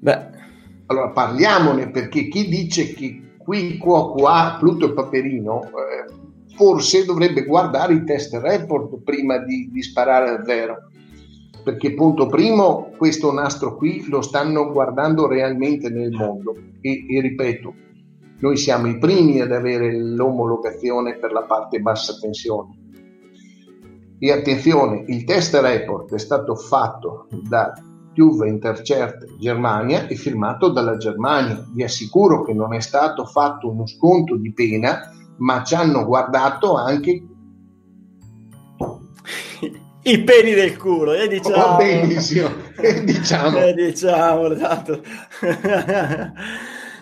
[0.00, 0.38] Beh.
[0.86, 6.12] Allora parliamone perché chi dice che qui, qua, qua, Pluto e Paperino, eh,
[6.56, 10.88] forse dovrebbe guardare i test report prima di, di sparare a zero.
[11.62, 17.74] Perché punto primo, questo nastro qui lo stanno guardando realmente nel mondo e, e ripeto,
[18.40, 22.78] noi siamo i primi ad avere l'omologazione per la parte bassa tensione.
[24.18, 27.72] E attenzione, il test report è stato fatto da
[28.12, 31.64] Juve Intercert Germania e firmato dalla Germania.
[31.72, 36.74] Vi assicuro che non è stato fatto uno sconto di pena, ma ci hanno guardato
[36.74, 37.22] anche
[40.02, 41.56] i peli del culo, e diciamo.
[41.56, 43.58] Va benissimo, e diciamo.
[43.58, 45.00] E diciamo, esatto.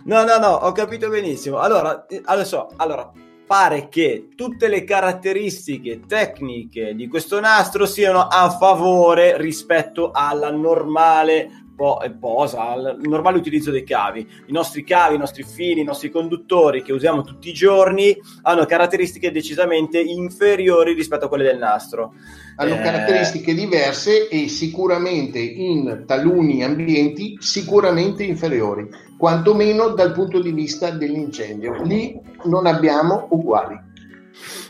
[0.05, 1.59] No, no, no, ho capito benissimo.
[1.59, 3.11] Allora, adesso, allora,
[3.47, 11.68] pare che tutte le caratteristiche tecniche di questo nastro siano a favore rispetto alla normale
[11.79, 14.27] po- posa, al normale utilizzo dei cavi.
[14.47, 18.67] I nostri cavi, i nostri fili, i nostri conduttori che usiamo tutti i giorni hanno
[18.67, 22.15] caratteristiche decisamente inferiori rispetto a quelle del nastro.
[22.57, 22.81] Hanno eh...
[22.81, 31.81] caratteristiche diverse e sicuramente in taluni ambienti sicuramente inferiori, quantomeno dal punto di vista dell'incendio.
[31.85, 33.87] Lì non abbiamo uguali.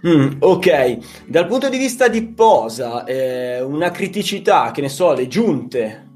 [0.07, 5.27] Mm, ok, dal punto di vista di posa, eh, una criticità, che ne so, le
[5.27, 6.08] giunte,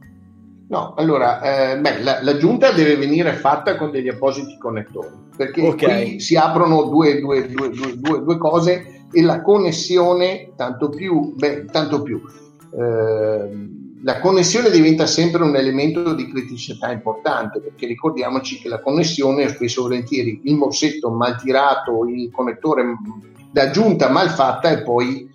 [0.68, 1.40] No, allora,
[1.72, 6.11] eh, beh, la, l'aggiunta deve venire fatta con degli appositi connettori, perché okay.
[6.11, 12.03] qui si aprono due, due, due, due, cose e la connessione, tanto più, beh, tanto
[12.03, 12.22] più,
[12.75, 19.48] eh, la connessione diventa sempre un elemento di criticità importante, perché ricordiamoci che la connessione
[19.48, 22.96] spesso e volentieri il morsetto mal tirato, il connettore
[23.51, 25.31] d'aggiunta mal fatta e poi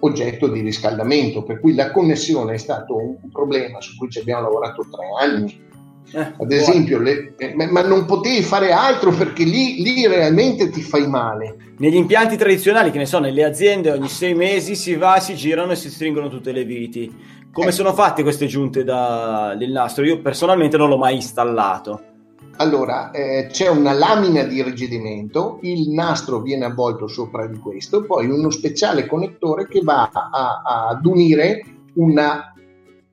[0.00, 4.42] oggetto di riscaldamento, per cui la connessione è stato un problema su cui ci abbiamo
[4.42, 5.68] lavorato tre anni.
[6.12, 10.80] Eh, Ad esempio, le, eh, ma non potevi fare altro perché lì, lì, realmente ti
[10.80, 11.56] fai male.
[11.78, 15.72] Negli impianti tradizionali, che ne so, nelle aziende ogni sei mesi si va, si girano
[15.72, 17.38] e si stringono tutte le viti.
[17.52, 17.72] Come eh.
[17.72, 20.04] sono fatte queste giunte da, del nastro?
[20.04, 22.09] Io personalmente non l'ho mai installato.
[22.56, 28.28] Allora, eh, c'è una lamina di irrigidimento, il nastro viene avvolto sopra di questo, poi
[28.28, 32.52] uno speciale connettore che va a, a, ad unire una,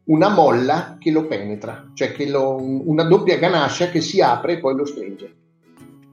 [0.05, 4.75] una, molla che lo penetra, cioè lo, una doppia ganascia che si apre e poi
[4.75, 5.35] lo stringe.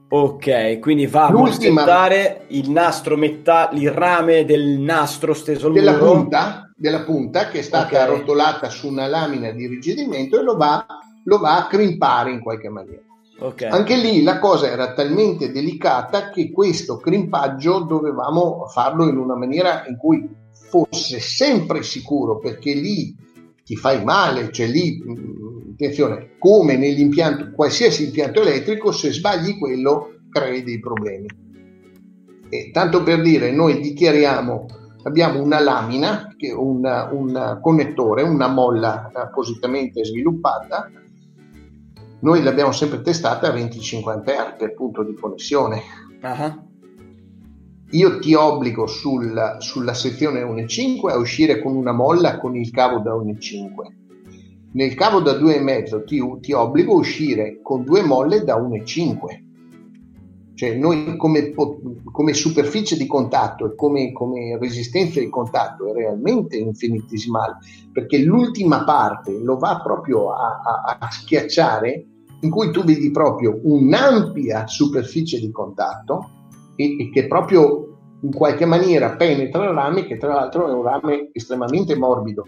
[0.07, 5.73] Ok, quindi va L'ultima, a mostrare il nastro metta- il rame del nastro steso al
[5.73, 6.13] della muro.
[6.13, 8.01] Punta, della punta che è stata okay.
[8.01, 10.85] arrotolata su una lamina di irrigidimento e lo va,
[11.23, 13.01] lo va a crimpare in qualche maniera.
[13.37, 13.69] Okay.
[13.69, 19.85] Anche lì la cosa era talmente delicata che questo crimpaggio dovevamo farlo in una maniera
[19.87, 20.27] in cui
[20.69, 23.15] fosse sempre sicuro, perché lì
[23.63, 30.19] ti fai male, cioè lì, mm, attenzione, come nell'impianto, qualsiasi impianto elettrico, se sbagli quello
[30.29, 31.27] crei dei problemi.
[32.49, 34.65] E tanto per dire, noi dichiariamo,
[35.03, 40.89] abbiamo una lamina, un, un connettore, una molla appositamente sviluppata,
[42.25, 45.81] noi l'abbiamo sempre testata a 25 A per punto di connessione.
[46.23, 46.63] Uh-huh.
[47.91, 52.97] Io ti obbligo sul, sulla sezione 1.5 a uscire con una molla con il cavo
[52.97, 53.69] da 1.5.
[54.71, 59.43] Nel cavo da 2,5 ti, ti obbligo a uscire con due molle da 1.5.
[60.55, 66.57] Cioè noi come, come, superficie di contatto e come, come, resistenza di contatto è realmente
[66.57, 67.57] infinitesimale,
[67.91, 72.05] perché l'ultima parte lo va proprio a, a, a schiacciare
[72.41, 76.29] in cui tu vedi proprio un'ampia superficie di contatto
[76.75, 80.83] e, e, che proprio in qualche maniera penetra il rame, che tra l'altro è un
[80.83, 82.47] rame estremamente morbido,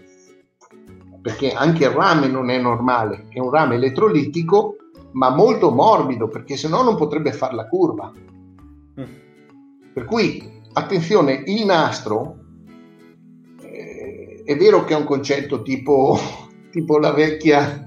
[1.20, 4.76] perché anche il rame non è normale, è un rame elettrolitico,
[5.12, 8.12] ma molto morbido, perché se no non potrebbe fare la curva.
[9.00, 9.04] Mm.
[9.92, 12.36] Per cui, attenzione, il nastro
[13.62, 16.18] eh, è vero che è un concetto tipo,
[16.70, 17.84] tipo la vecchia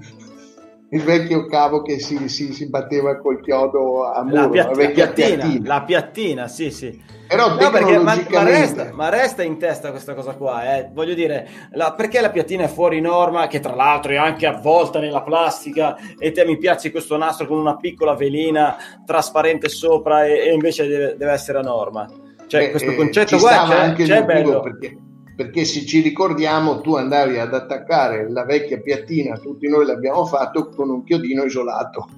[0.92, 4.88] il vecchio cavo che si, si, si batteva col chiodo a muro, la, piat- la,
[4.90, 7.02] piattina, piattina, la piattina, sì, sì.
[7.26, 10.90] Però no, perché, ma, ma, resta, ma, resta, in testa questa cosa qua, eh.
[10.92, 15.00] voglio dire, la, perché la piattina è fuori norma, che tra l'altro è anche avvolta
[15.00, 18.76] nella plastica, e te mi piace questo nastro con una piccola velina
[19.06, 22.06] trasparente sopra e, e invece deve, deve, essere a norma.
[22.46, 24.60] Cioè, eh, questo concetto qua c'è, anche c'è bello.
[24.60, 24.94] Perché,
[25.34, 30.68] perché se ci ricordiamo tu andavi ad attaccare la vecchia piattina, tutti noi l'abbiamo fatto
[30.68, 32.08] con un chiodino isolato.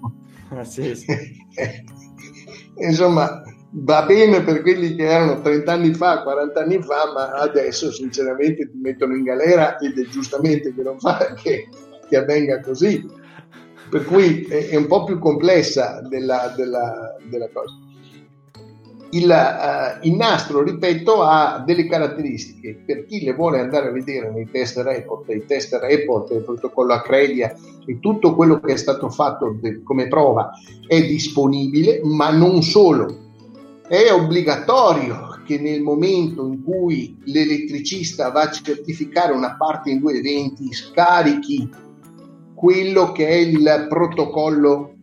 [0.50, 1.06] Ah, sì, sì.
[2.78, 7.92] Insomma, va bene per quelli che erano 30 anni fa, 40 anni fa, ma adesso
[7.92, 11.68] sinceramente ti mettono in galera ed è giustamente che non fa che,
[12.08, 13.22] che avvenga così.
[13.90, 17.83] Per cui è, è, un po' più complessa della, della, della cosa.
[19.16, 22.82] Il, uh, il, nastro, ripeto, ha delle caratteristiche.
[22.84, 26.94] Per chi le vuole andare a vedere nei test report, i test report, il protocollo
[26.94, 27.54] Acredia
[27.86, 30.50] e tutto quello che è stato fatto de- come prova
[30.86, 33.22] è disponibile, ma non solo
[33.88, 40.14] è obbligatorio che nel momento in cui l'elettricista va a certificare una parte in due
[40.14, 41.68] eventi scarichi
[42.54, 44.94] quello che è il protocollo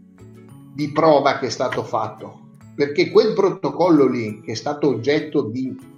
[0.73, 2.39] di prova che è stato fatto
[2.75, 5.89] perché quel protocollo lì che è stato oggetto di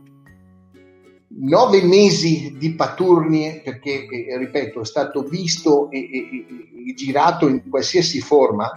[1.35, 6.45] nove mesi di paturnie perché eh, ripeto è stato visto e, e,
[6.89, 8.71] e girato in qualsiasi forma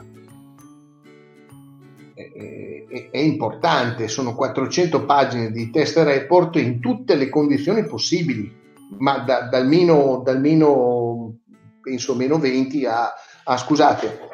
[2.89, 8.51] è, è, importante, sono 400 pagine di test report in tutte le condizioni possibili,
[8.99, 11.39] ma da, dal, meno, dal meno,
[11.81, 13.13] penso meno 20 a,
[13.45, 14.26] a scusate,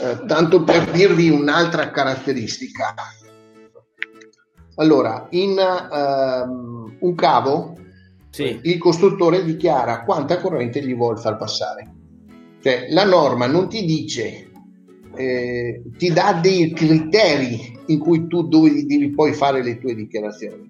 [0.00, 2.94] eh, tanto per dirvi un'altra caratteristica.
[4.76, 7.76] Allora, in um, un cavo
[8.30, 8.60] sì.
[8.62, 11.94] il costruttore dichiara quanta corrente gli vuole far passare.
[12.62, 14.50] Cioè, la norma non ti dice
[15.16, 20.68] eh, ti dà dei criteri in cui tu devi, devi poi fare le tue dichiarazioni.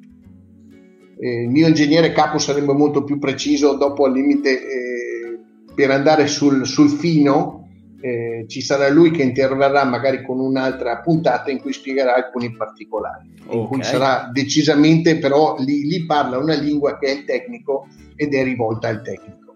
[1.20, 5.38] Eh, il mio ingegnere capo sarebbe molto più preciso dopo al limite eh,
[5.72, 7.59] per andare sul, sul fino
[8.00, 13.34] eh, ci sarà lui che interverrà magari con un'altra puntata in cui spiegherà alcuni particolari
[13.46, 13.60] okay.
[13.60, 17.86] in cui sarà decisamente però lì, lì parla una lingua che è il tecnico
[18.16, 19.54] ed è rivolta al tecnico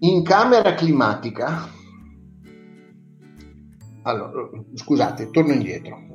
[0.00, 1.80] in camera climatica
[4.02, 6.10] allora, scusate, torno indietro.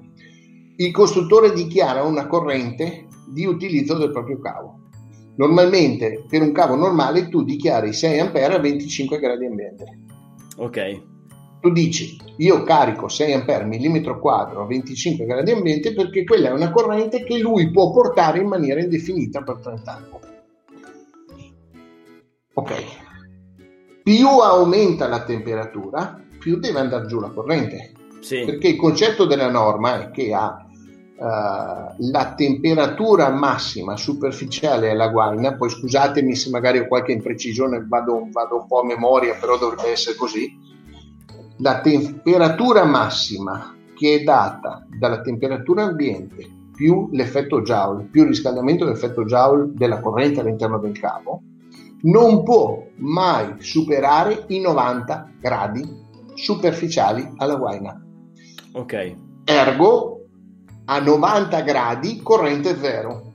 [0.75, 4.76] Il costruttore dichiara una corrente di utilizzo del proprio cavo.
[5.37, 9.99] Normalmente per un cavo normale tu dichiari 6 A a 25 gradi ambiente.
[10.57, 11.01] Ok.
[11.61, 16.51] Tu dici io carico 6 A millimetro quadro a 25 gradi ambiente perché quella è
[16.51, 20.07] una corrente che lui può portare in maniera indefinita per 30 anni.
[22.53, 22.83] Ok.
[24.03, 27.91] Più aumenta la temperatura, più deve andare giù la corrente.
[28.21, 28.43] Sì.
[28.43, 30.66] Perché il concetto della norma è che ha
[31.17, 38.27] uh, la temperatura massima superficiale alla guaina, poi scusatemi se magari ho qualche imprecisione, vado,
[38.31, 40.75] vado un po' a memoria, però dovrebbe essere così.
[41.57, 48.85] La temperatura massima che è data dalla temperatura ambiente più l'effetto Joule, più il riscaldamento
[48.85, 51.41] dell'effetto Joule della corrente all'interno del cavo,
[52.03, 56.05] non può mai superare i 90 gradi
[56.35, 57.99] superficiali alla guaina.
[58.73, 59.15] Ok.
[59.43, 60.16] Ergo
[60.89, 63.33] a 90 gradi corrente zero.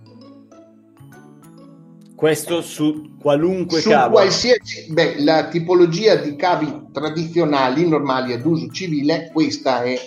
[2.15, 4.13] Questo su qualunque su cavo.
[4.13, 9.99] Qualsiasi, beh, la tipologia di cavi tradizionali, normali ad uso civile, questa è,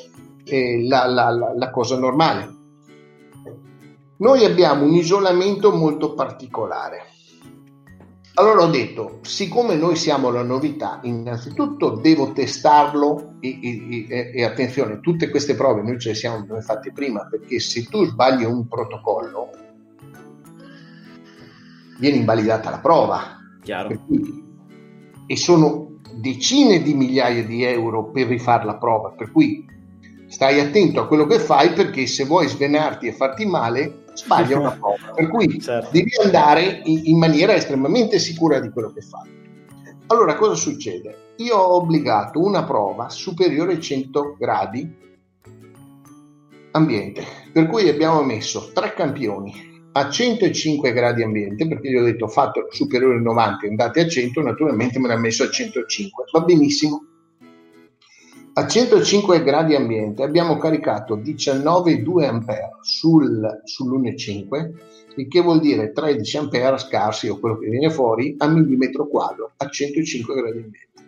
[0.43, 2.53] è la, la, la, la cosa normale.
[4.17, 7.14] Noi abbiamo un isolamento molto particolare
[8.35, 14.43] allora ho detto, siccome noi siamo la novità, innanzitutto devo testarlo e, e, e, e
[14.43, 18.67] attenzione, tutte queste prove noi ce le siamo fatte prima, perché se tu sbagli un
[18.67, 19.49] protocollo,
[21.97, 23.39] viene invalidata la prova.
[23.61, 23.89] Chiaro.
[25.25, 29.65] e sono decine di migliaia di euro per rifare la prova, per cui
[30.27, 34.71] stai attento a quello che fai perché se vuoi svenarti e farti male sbaglia una
[34.79, 35.13] prova.
[35.13, 35.89] Per cui certo.
[35.91, 39.29] devi andare in, maniera estremamente sicura di quello che fai.
[40.07, 41.33] Allora, cosa succede?
[41.37, 45.03] Io ho obbligato una prova superiore ai 100 gradi
[46.71, 52.27] ambiente, per cui abbiamo messo tre campioni a 105 gradi ambiente, perché gli ho detto
[52.27, 57.05] fatto superiore ai 90, andate a 100, naturalmente me l'ha messo a 105, va benissimo.
[58.57, 64.71] A 105 gradi ambiente abbiamo caricato 19,2 A sul, sull'1,5,
[65.17, 69.51] il che vuol dire 13 A scarsi o quello che viene fuori a millimetro quadro
[69.57, 71.03] a 105 gradi ambiente.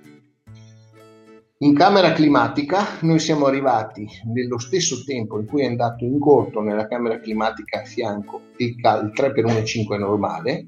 [1.59, 6.59] In camera climatica noi siamo arrivati nello stesso tempo in cui è andato in corto
[6.59, 10.67] nella camera climatica a fianco il, il 3x1,5 normale,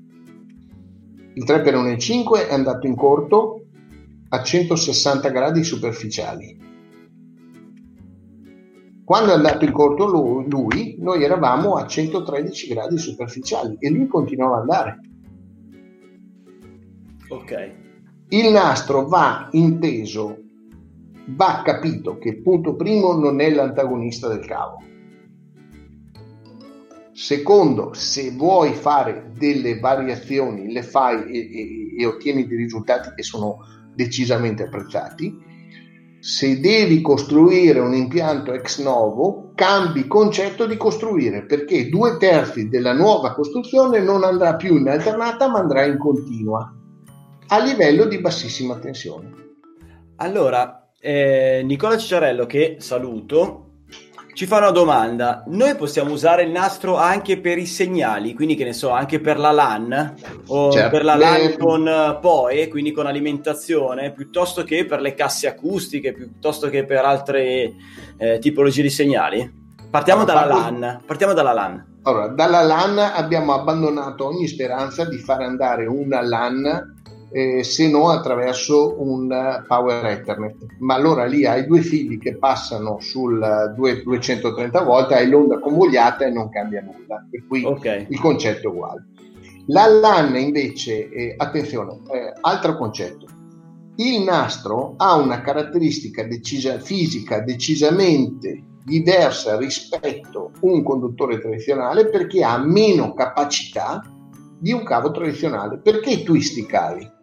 [1.33, 3.65] il 3x1,5 è andato in corto
[4.29, 6.67] a 160 gradi superficiali
[9.09, 14.57] quando è andato in corto lui, noi eravamo a 113 gradi superficiali e lui continuava
[14.57, 14.99] ad andare.
[17.29, 17.71] Ok.
[18.27, 20.37] Il nastro va inteso,
[21.29, 24.77] va capito che punto primo non è l'antagonista del cavo.
[27.11, 33.23] Secondo, se vuoi fare delle variazioni, le fai e, e, e ottieni dei risultati che
[33.23, 33.57] sono
[33.95, 35.48] decisamente apprezzati
[36.19, 42.93] se devi costruire un impianto ex novo, cambi concetto di costruire, perché due terzi della
[42.93, 46.73] nuova costruzione non andrà più in alternata, ma andrà in continua,
[47.47, 49.31] a livello di bassissima tensione.
[50.17, 53.68] Allora, eh, Nicola Cicciarello, che saluto,
[54.33, 55.43] ci fa una domanda.
[55.47, 59.37] Noi possiamo usare il nastro anche per i segnali, quindi che ne so, anche per
[59.37, 60.15] la LAN
[60.47, 60.89] o certo.
[60.89, 65.47] per la LAN eh, con uh, POE, quindi con alimentazione, piuttosto che per le casse
[65.47, 67.73] acustiche, piuttosto che per altre
[68.17, 69.67] eh, tipologie di segnali?
[69.89, 70.79] Partiamo allora, dalla parlo...
[70.79, 71.01] LAN.
[71.05, 71.87] Partiamo dalla LAN.
[72.03, 76.98] Allora, dalla LAN abbiamo abbandonato ogni speranza di far andare una LAN
[77.31, 80.55] eh, se no attraverso un eh, Power Ethernet.
[80.79, 86.31] Ma allora lì hai due fili che passano sul 230 volt, hai l'onda convogliata e
[86.31, 88.07] non cambia nulla, per cui okay.
[88.09, 89.05] il concetto è uguale.
[89.67, 93.27] La LAN invece, eh, attenzione, eh, altro concetto.
[93.97, 102.43] Il nastro ha una caratteristica decisa, fisica decisamente diversa rispetto a un conduttore tradizionale perché
[102.43, 104.01] ha meno capacità
[104.57, 105.77] di un cavo tradizionale.
[105.77, 107.17] Perché twisti i cavi?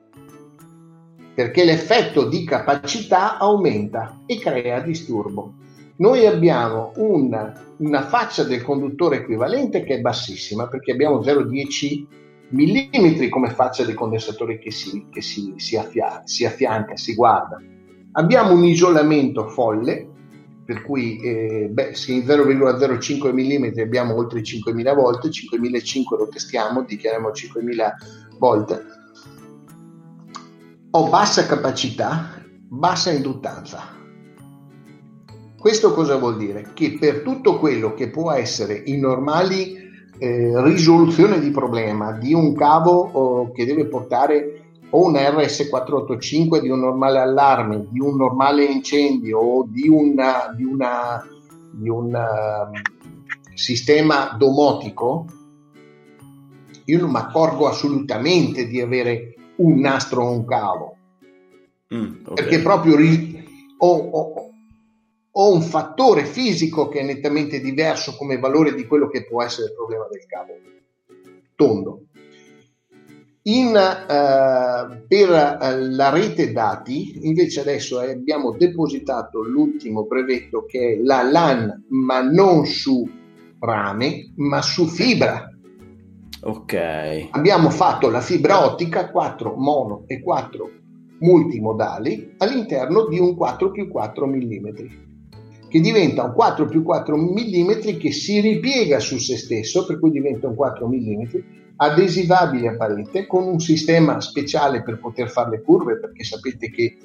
[1.37, 5.53] Perché l'effetto di capacità aumenta e crea disturbo.
[5.97, 12.07] Noi abbiamo una, una faccia del conduttore equivalente che è bassissima perché abbiamo 0,10
[12.55, 17.61] mm come faccia del condensatore che si, che si, si, affia, si affianca, si guarda.
[18.12, 20.09] Abbiamo un isolamento folle,
[20.64, 26.82] per cui eh, beh, se in 0,05 mm abbiamo oltre 5.000 volt, 5.500 lo testiamo,
[26.82, 27.93] dichiariamo 5.000
[28.39, 28.95] volt,
[30.97, 33.94] ho bassa capacità, bassa induttanza.
[35.59, 36.70] Questo cosa vuol dire?
[36.72, 39.76] Che per tutto quello che può essere in normali
[40.18, 46.70] eh, risoluzione di problema di un cavo oh, che deve portare o un RS485 di
[46.70, 51.22] un normale allarme, di un normale incendio o di, una, di, una,
[51.72, 55.26] di un uh, sistema domotico,
[56.86, 60.97] io non mi accorgo assolutamente di avere un nastro o un cavo.
[61.95, 62.35] Mm, okay.
[62.35, 63.45] Perché proprio ri-
[63.79, 64.51] ho, ho,
[65.31, 69.69] ho, un fattore fisico che è nettamente diverso come valore di quello che può essere
[69.69, 70.53] il problema del cavo.
[71.55, 72.01] Tondo.
[73.43, 80.97] In, uh, per uh, la rete dati, invece adesso abbiamo depositato l'ultimo brevetto che è
[81.01, 83.09] la LAN, ma non su
[83.61, 85.56] rame, ma su fibra.
[86.47, 87.28] Ok.
[87.30, 90.70] Abbiamo fatto la fibra ottica 4 mono e 4
[91.18, 94.68] multimodali all'interno di un 4 più 4 mm
[95.68, 100.12] che diventa un 4 più 4 mm che si ripiega su se stesso per cui
[100.12, 101.22] diventa un 4 mm
[101.78, 106.97] adesivabile a parete con un sistema speciale per poter fare le curve perché sapete che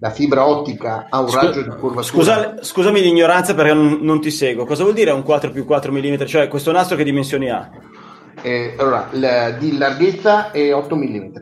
[0.00, 2.02] la fibra ottica ha un Scusa, raggio di curvatura.
[2.02, 4.64] Scusa, scusami l'ignoranza perché non, non, ti seguo.
[4.64, 6.24] Cosa vuol dire un 4 più 4 mm?
[6.24, 7.68] Cioè questo nastro che dimensioni ha?
[8.42, 11.34] Eh, allora, la, di larghezza è 8 mm.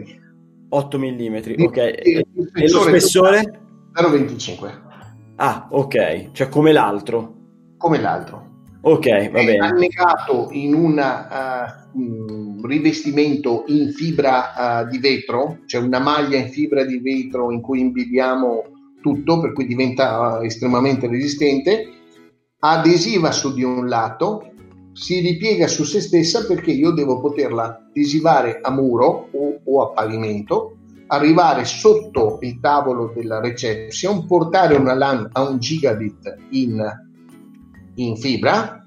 [0.68, 1.76] 8 mm, ok.
[1.76, 3.60] E, e lo spessore?
[3.94, 4.84] 0,25.
[5.36, 7.34] Ah, ok, cioè come l'altro.
[7.76, 8.44] Come l'altro.
[8.82, 9.58] Ok, va è bene.
[9.58, 16.84] annegato in un uh, rivestimento in fibra uh, di vetro, cioè una maglia in fibra
[16.84, 18.62] di vetro in cui imbibiamo
[19.02, 21.88] tutto, per cui diventa uh, estremamente resistente,
[22.60, 24.52] adesiva su di un lato
[24.96, 29.90] si ripiega su se stessa perché io devo poterla adesivare a muro o, o a
[29.90, 30.78] pavimento,
[31.08, 36.82] arrivare sotto il tavolo della reception, portare una LAN a un gigabit in,
[37.96, 38.86] in fibra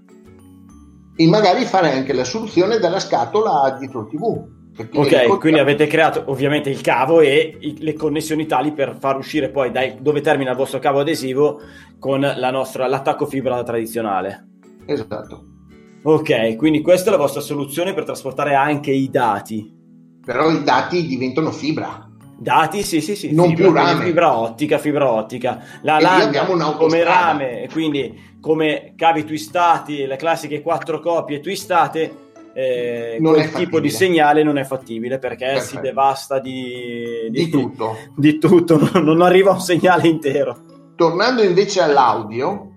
[1.16, 4.58] e magari fare anche la soluzione dalla scatola dietro il TV
[4.94, 9.50] Ok, quindi avete creato ovviamente il cavo e i, le connessioni tali per far uscire
[9.50, 11.60] poi dai, dove termina il vostro cavo adesivo
[12.00, 14.48] con la nostra, l'attacco fibra tradizionale.
[14.86, 15.59] Esatto.
[16.02, 19.78] Ok, quindi questa è la vostra soluzione per trasportare anche i dati.
[20.24, 22.08] Però i dati diventano fibra.
[22.38, 23.34] Dati, sì, sì, sì.
[23.34, 24.06] Non fibra, più rame.
[24.06, 25.62] Fibra ottica, fibra ottica.
[25.82, 33.18] La abbiamo come rame, e quindi come cavi twistati, le classiche quattro copie twistate, eh,
[33.20, 35.82] Non quel tipo di segnale non è fattibile perché si Perfetto.
[35.82, 37.98] devasta di, Di tutto.
[38.16, 40.58] di tutto, non arriva un segnale intero.
[40.96, 42.69] Tornando invece all'audio,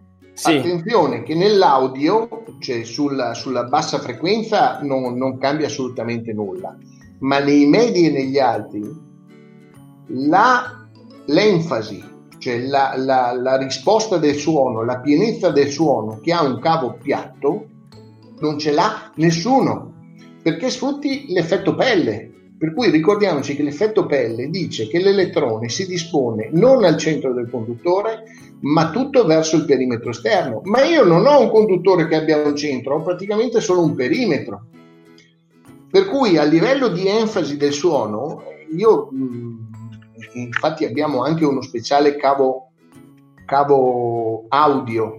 [0.50, 6.76] Sì, attenzione che nell'audio, cioè sulla, sulla bassa frequenza, non, non cambia assolutamente nulla,
[7.20, 8.82] ma nei medi e negli alti,
[10.08, 10.84] la-
[11.26, 12.02] l'enfasi,
[12.38, 16.96] cioè la, la- la risposta del suono, la pienezza del suono che ha un cavo
[17.00, 17.66] piatto,
[18.40, 19.92] non ce l'ha nessuno,
[20.42, 22.31] perché sfrutti l'effetto pelle.
[22.62, 27.50] Per cui ricordiamoci che l'effetto pelle dice che l'elettrone si dispone non al centro del
[27.50, 28.22] conduttore,
[28.60, 30.60] ma tutto verso il perimetro esterno.
[30.66, 34.66] Ma io non ho un conduttore che abbia un centro, ho praticamente solo un perimetro.
[35.90, 38.44] Per cui a livello di enfasi del suono,
[38.76, 39.70] io mh,
[40.34, 42.70] infatti abbiamo anche uno speciale cavo,
[43.44, 45.16] cavo audio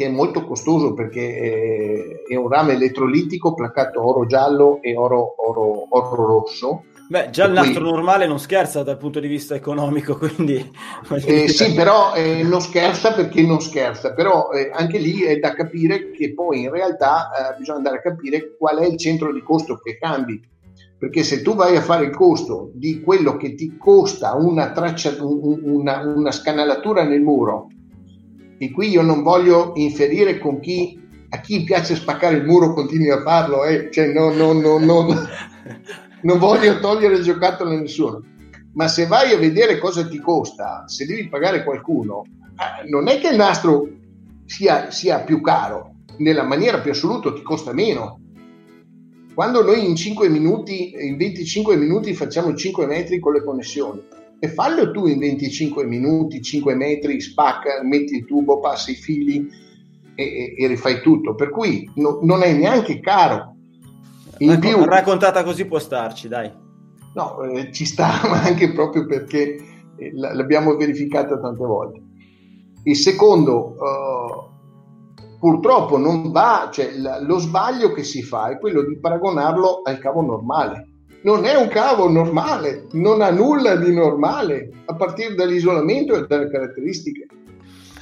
[0.00, 5.34] che è molto costoso perché è, è un rame elettrolitico placato oro giallo e oro,
[5.46, 6.84] oro, oro rosso.
[7.06, 10.56] beh, già il per cui- nastro normale non scherza dal punto di vista economico, quindi...
[11.26, 15.52] Eh, sì, però eh, non scherza perché non scherza, però eh, anche lì è da
[15.52, 19.42] capire che poi in realtà eh, bisogna andare a capire qual è il centro di
[19.42, 20.40] costo che cambi.
[20.98, 25.14] Perché se tu vai a fare il costo di quello che ti costa una, traccia,
[25.20, 27.68] un- una, una scanalatura nel muro,
[28.62, 31.00] e qui io non voglio inferire con chi
[31.30, 35.06] a chi piace spaccare il muro continui a farlo, eh, cioè no, no, no, no,
[36.22, 38.22] non voglio togliere il giocattolo a nessuno,
[38.74, 43.18] ma se vai a vedere cosa ti costa, se devi pagare qualcuno, eh, non è
[43.18, 43.88] che il nastro
[44.44, 48.20] sia, sia più caro, nella maniera più assoluta ti costa meno.
[49.32, 54.02] Quando noi in 5 minuti, in 25 minuti facciamo 5 metri con le connessioni,
[54.42, 59.46] e fallo tu in 25 minuti, 5 metri, spacca, metti il tubo, passi i fili
[60.14, 61.34] e, e- e rifai tutto.
[61.34, 63.54] Per cui no- non è neanche caro.
[64.38, 66.50] In Racco- più, Raccontata così può starci, dai.
[67.14, 69.56] No, eh, ci sta, ma anche proprio perché
[69.96, 72.00] eh, l'abbiamo verificata tante volte.
[72.84, 78.82] Il secondo, eh, purtroppo non va, cioè l- lo sbaglio che si fa è quello
[78.84, 80.86] di paragonarlo al cavo normale.
[81.22, 86.50] Non è un cavo normale, non ha nulla di normale a partire dall'isolamento e dalle
[86.50, 87.26] caratteristiche.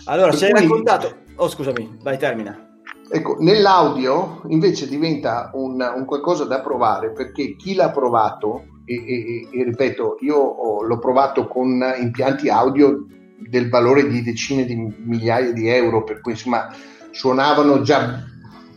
[0.05, 1.17] Allora, ci hai raccontato...
[1.37, 2.77] Oh, scusami, vai, termina.
[3.11, 9.49] Ecco, nell'audio invece diventa un, un qualcosa da provare perché chi l'ha provato, e, e-
[9.51, 13.07] e- ripeto, io ho- l'ho provato con impianti audio
[13.39, 16.69] del valore di decine di migliaia di euro, per cui insomma
[17.11, 18.23] suonavano già,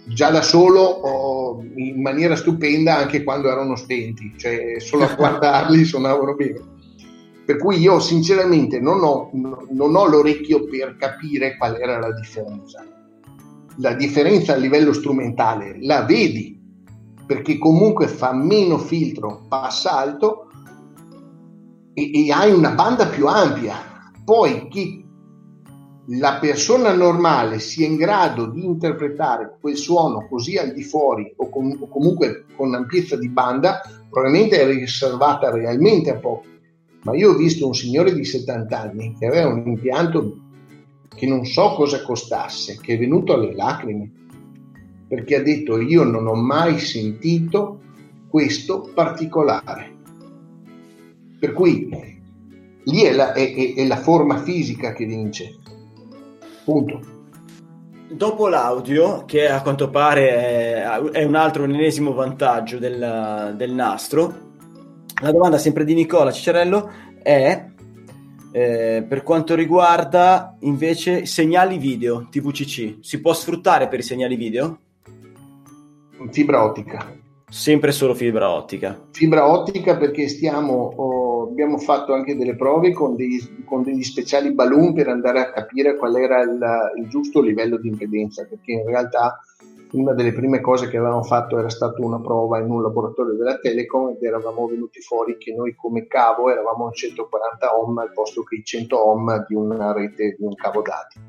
[0.06, 1.41] già da solo oh,
[1.76, 6.70] in maniera stupenda anche quando erano spenti, cioè solo a guardarli suonavano bene.
[7.46, 12.86] Per cui io sinceramente non ho, non ho l'orecchio per capire qual era la differenza
[13.78, 16.62] la differenza a livello strumentale la vedi
[17.32, 20.48] perché comunque fa meno filtro, passa alto
[21.94, 24.12] e, e hai una banda più ampia.
[24.26, 25.01] Poi chi
[26.18, 31.50] la persona normale sia in grado di interpretare quel suono così al di fuori o,
[31.50, 36.50] com- o comunque con ampiezza di banda, probabilmente è riservata realmente a pochi.
[37.04, 40.38] Ma io ho visto un signore di 70 anni che aveva un impianto
[41.16, 44.12] che non so cosa costasse, che è venuto alle lacrime,
[45.08, 47.80] perché ha detto io non ho mai sentito
[48.28, 49.98] questo particolare.
[51.40, 51.90] Per cui
[52.84, 55.56] lì è la, è- è- è la forma fisica che vince.
[56.72, 57.02] Punto.
[58.10, 64.52] Dopo l'audio, che a quanto pare è, un altro, un ennesimo vantaggio del, del nastro,
[65.22, 66.90] la domanda sempre di Nicola Cicerello
[67.22, 67.66] è
[68.54, 74.80] eh, per quanto riguarda invece segnali video TVCC, si può sfruttare per i segnali video?
[76.30, 77.21] Fibra ottica.
[77.52, 78.98] Sempre solo fibra ottica.
[79.12, 84.54] Fibra ottica perché stiamo, oh, abbiamo fatto anche delle prove con, dei- con degli speciali
[84.54, 86.58] balloon per andare a capire qual era il,
[86.96, 89.42] il giusto livello di impedenza, perché in realtà
[89.92, 93.60] una delle prime cose che avevamo fatto era stata una prova in un laboratorio della
[93.60, 98.44] Telecom ed eravamo venuti fuori che noi come cavo eravamo a 140 ohm al posto
[98.44, 101.20] che i 100 ohm di una rete di un cavo dati.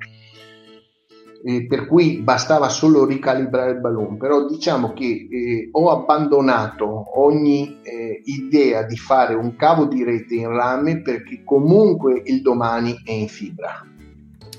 [1.44, 7.78] Eh, per cui bastava solo ricalibrare il balloon, però diciamo che eh, ho abbandonato ogni
[7.82, 13.10] eh, idea di fare un cavo di rete in rame perché comunque il domani è
[13.10, 13.86] in fibra.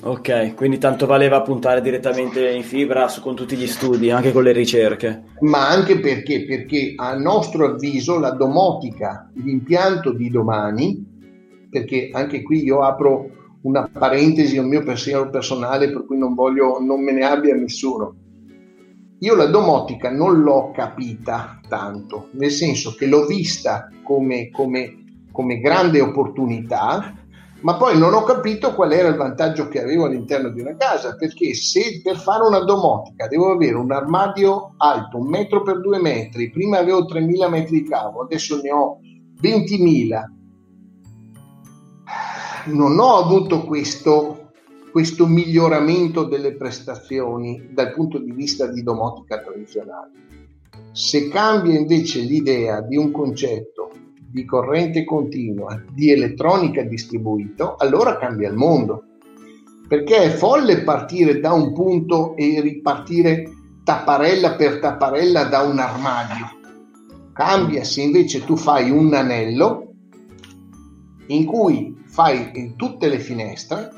[0.06, 4.44] Ok, quindi tanto valeva puntare direttamente in fibra su, con tutti gli studi, anche con
[4.44, 5.24] le ricerche.
[5.40, 6.44] Ma anche perché?
[6.44, 11.02] Perché a nostro avviso la domotica, l'impianto di domani,
[11.70, 13.30] perché anche qui io apro
[13.64, 18.16] una parentesi, un mio pensiero personale per cui non voglio, non me ne abbia nessuno.
[19.20, 25.60] Io la domotica non l'ho capita tanto, nel senso che l'ho vista come, come, come
[25.60, 27.16] grande opportunità,
[27.62, 31.16] ma poi non ho capito qual era il vantaggio che avevo all'interno di una casa,
[31.16, 36.02] perché se per fare una domotica devo avere un armadio alto, un metro per due
[36.02, 39.00] metri, prima avevo 3.000 metri di cavo, adesso ne ho
[39.42, 40.24] 20.000,
[42.66, 44.52] non ho avuto questo,
[44.92, 50.12] questo miglioramento delle prestazioni dal punto di vista di domotica tradizionale.
[50.92, 53.92] Se cambia invece l'idea di un concetto
[54.30, 59.04] di corrente continua, di elettronica distribuito, allora cambia il mondo.
[59.88, 63.52] Perché è folle partire da un punto e ripartire
[63.84, 66.46] tapparella per tapparella da un armadio.
[67.34, 69.94] Cambia se invece tu fai un anello
[71.28, 73.90] in cui fai in tutte le finestre,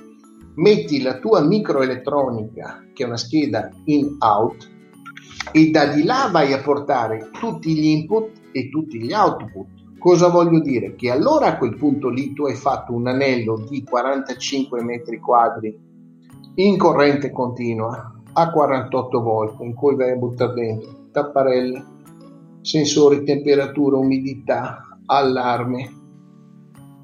[0.55, 4.71] metti la tua microelettronica, che è una scheda in-out,
[5.51, 10.27] e da di là vai a portare tutti gli input e tutti gli output Cosa
[10.27, 10.93] voglio dire?
[10.93, 15.75] Che allora a quel punto lì tu hai fatto un anello di 45 metri quadri
[16.57, 21.83] in corrente continua a 48 volt in cui vai a buttare dentro tapparelle,
[22.61, 25.94] sensori temperatura, umidità, allarme,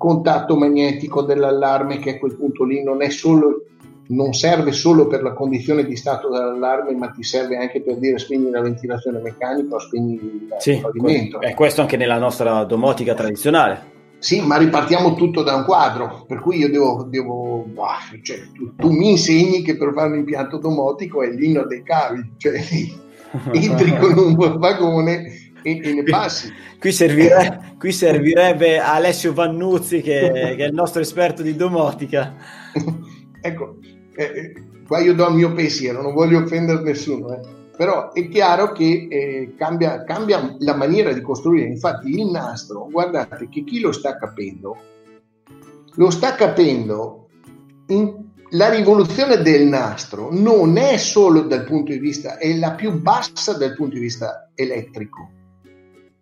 [0.02, 3.66] contatto magnetico dell'allarme che a quel punto lì non è solo
[4.08, 8.18] non serve solo per la condizione di stato dell'allarme, ma ti serve anche per dire
[8.18, 11.39] spegni la ventilazione meccanica o spegni il sì, pavimento.
[11.39, 13.89] E questo anche nella nostra domotica tradizionale.
[14.18, 17.66] Sì, ma ripartiamo tutto da un quadro, per cui io devo, devo
[18.22, 22.34] cioè, tu, tu, mi insegni che per fare un impianto domotico è l'inno dei cavi,
[22.36, 22.60] cioè
[23.54, 26.51] entri con un vagone e ne passi.
[26.80, 32.36] Qui, servirebbe, qui servirebbe Alessio Vannuzzi che, che è il nostro esperto di domotica.
[33.39, 33.78] ecco,
[34.16, 34.53] eh, eh,
[34.88, 37.39] qua io do il mio pensiero, non voglio offendere nessuno, eh.
[37.78, 41.68] però è chiaro che eh, cambia, cambia, la maniera di costruire.
[41.68, 44.76] Infatti il nastro, guardate che chi lo sta capendo,
[45.93, 47.28] lo sta capendo
[47.88, 52.99] in, la rivoluzione del nastro non è solo dal punto di vista, è la più
[52.99, 55.30] bassa dal punto di vista elettrico,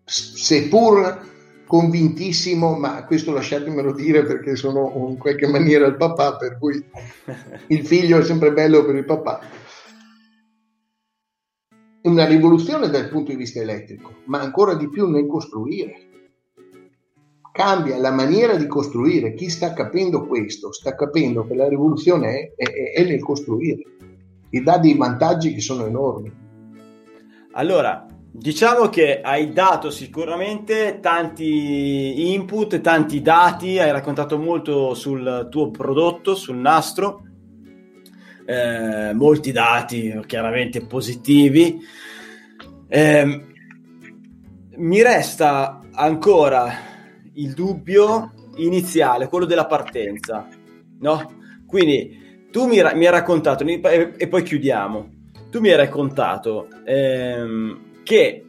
[0.10, 1.28] seppur
[1.68, 6.84] convintissimo, ma questo lasciatemelo dire perché sono in qualche maniera il papà, per cui
[7.68, 9.40] il figlio è sempre bello per il papà.
[12.02, 16.08] Una rivoluzione dal punto di vista elettrico, ma ancora di più nel costruire.
[17.52, 19.36] Cambia la maniera di costruire.
[19.36, 23.84] Chi sta capendo questo sta capendo che la rivoluzione è, è, è nel costruire
[24.50, 26.32] e dà dei vantaggi che sono enormi.
[27.52, 35.72] Allora, Diciamo che hai dato sicuramente tanti input, tanti dati, hai raccontato molto sul tuo
[35.72, 37.24] prodotto, sul nastro,
[38.46, 41.80] eh, molti dati chiaramente positivi.
[42.88, 43.46] Eh,
[44.76, 46.72] mi resta ancora
[47.34, 50.48] il dubbio iniziale, quello della partenza,
[51.00, 51.34] no?
[51.66, 55.10] Quindi tu mi, mi hai raccontato, e, poi chiudiamo,
[55.50, 56.68] tu mi hai raccontato...
[56.86, 58.44] Ehm, che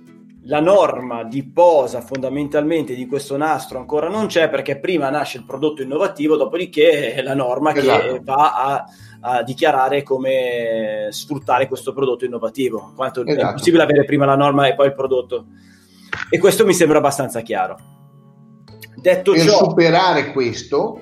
[0.44, 5.44] la norma di posa fondamentalmente di questo nastro ancora non c'è perché prima nasce il
[5.44, 8.12] prodotto innovativo, dopodiché è la norma esatto.
[8.14, 8.84] che va a,
[9.20, 12.94] a, dichiarare come sfruttare questo prodotto innovativo.
[12.96, 13.48] Quanto esatto.
[13.48, 15.44] è possibile avere prima la norma e poi il prodotto.
[16.30, 17.76] E questo mi sembra abbastanza chiaro.
[18.96, 21.00] Detto per ciò, superare questo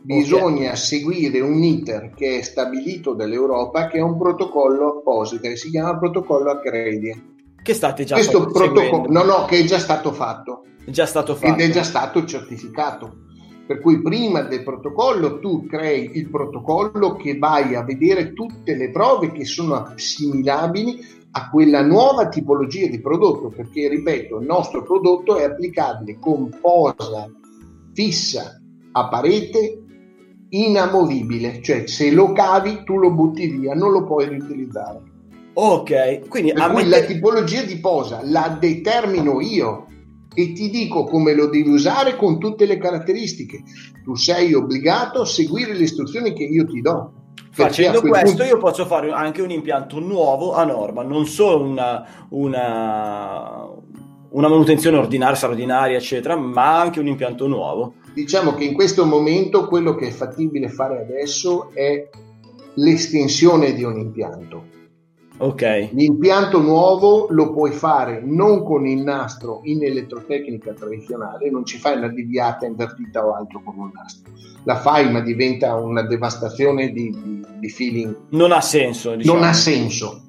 [0.00, 0.76] bisogna okay.
[0.76, 5.98] seguire un iter che è stabilito dall'Europa che è un protocollo apposito che si chiama
[5.98, 7.29] protocollo Accredia
[7.62, 10.64] che state già Questo protocollo, no, no, che è già stato fatto.
[10.84, 11.52] È già stato fatto.
[11.52, 13.28] Ed è già stato certificato.
[13.66, 18.90] Per cui prima del protocollo tu crei il protocollo che vai a vedere tutte le
[18.90, 25.36] prove che sono assimilabili a quella nuova tipologia di prodotto, perché ripeto, il nostro prodotto
[25.36, 27.30] è applicabile con posa
[27.92, 28.60] fissa
[28.92, 29.84] a parete
[30.48, 35.09] inamovibile, cioè se lo cavi tu lo butti via, non lo puoi riutilizzare.
[35.52, 39.86] Ok, quindi per cui la tipologia di posa la determino io
[40.32, 43.62] e ti dico come lo devi usare con tutte le caratteristiche.
[44.04, 47.12] Tu sei obbligato a seguire le istruzioni che io ti do.
[47.50, 48.44] Facendo questo punto...
[48.44, 53.68] io posso fare anche un impianto nuovo a norma, non solo una, una,
[54.30, 57.94] una manutenzione ordinaria, straordinaria, eccetera, ma anche un impianto nuovo.
[58.14, 62.08] Diciamo che in questo momento quello che è fattibile fare adesso è
[62.74, 64.78] l'estensione di un impianto.
[65.40, 65.88] Ok.
[65.92, 71.96] L'impianto nuovo lo puoi fare non con il nastro in elettrotecnica tradizionale, non ci fai
[71.96, 74.32] una deviata invertita o altro con un nastro.
[74.64, 78.14] La fai, ma diventa una devastazione di, di, di feeling.
[78.30, 79.14] Non ha senso.
[79.14, 79.38] Diciamo.
[79.38, 80.24] Non ha senso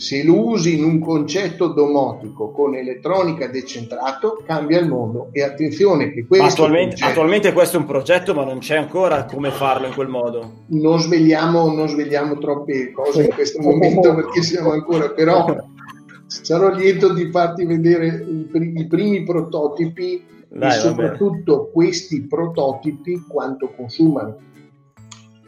[0.00, 5.28] se lo usi in un concetto domotico con elettronica decentrato, cambia il mondo.
[5.30, 6.46] E attenzione che questo.
[6.46, 10.08] Attualmente, concetto, attualmente questo è un progetto, ma non c'è ancora come farlo in quel
[10.08, 10.62] modo.
[10.68, 15.54] Non svegliamo, non svegliamo troppe cose in questo momento perché siamo ancora, però
[16.24, 23.70] sarò lieto di farti vedere i, i primi prototipi Dai, e soprattutto questi prototipi quanto
[23.76, 24.48] consumano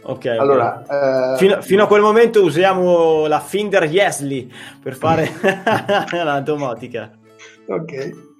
[0.04, 1.34] Ok, allora, okay.
[1.34, 4.50] Uh, fino, fino, a quel momento usiamo la Finder Yesly
[4.82, 5.28] per fare
[6.10, 7.10] la domotica.
[7.66, 8.30] Ok.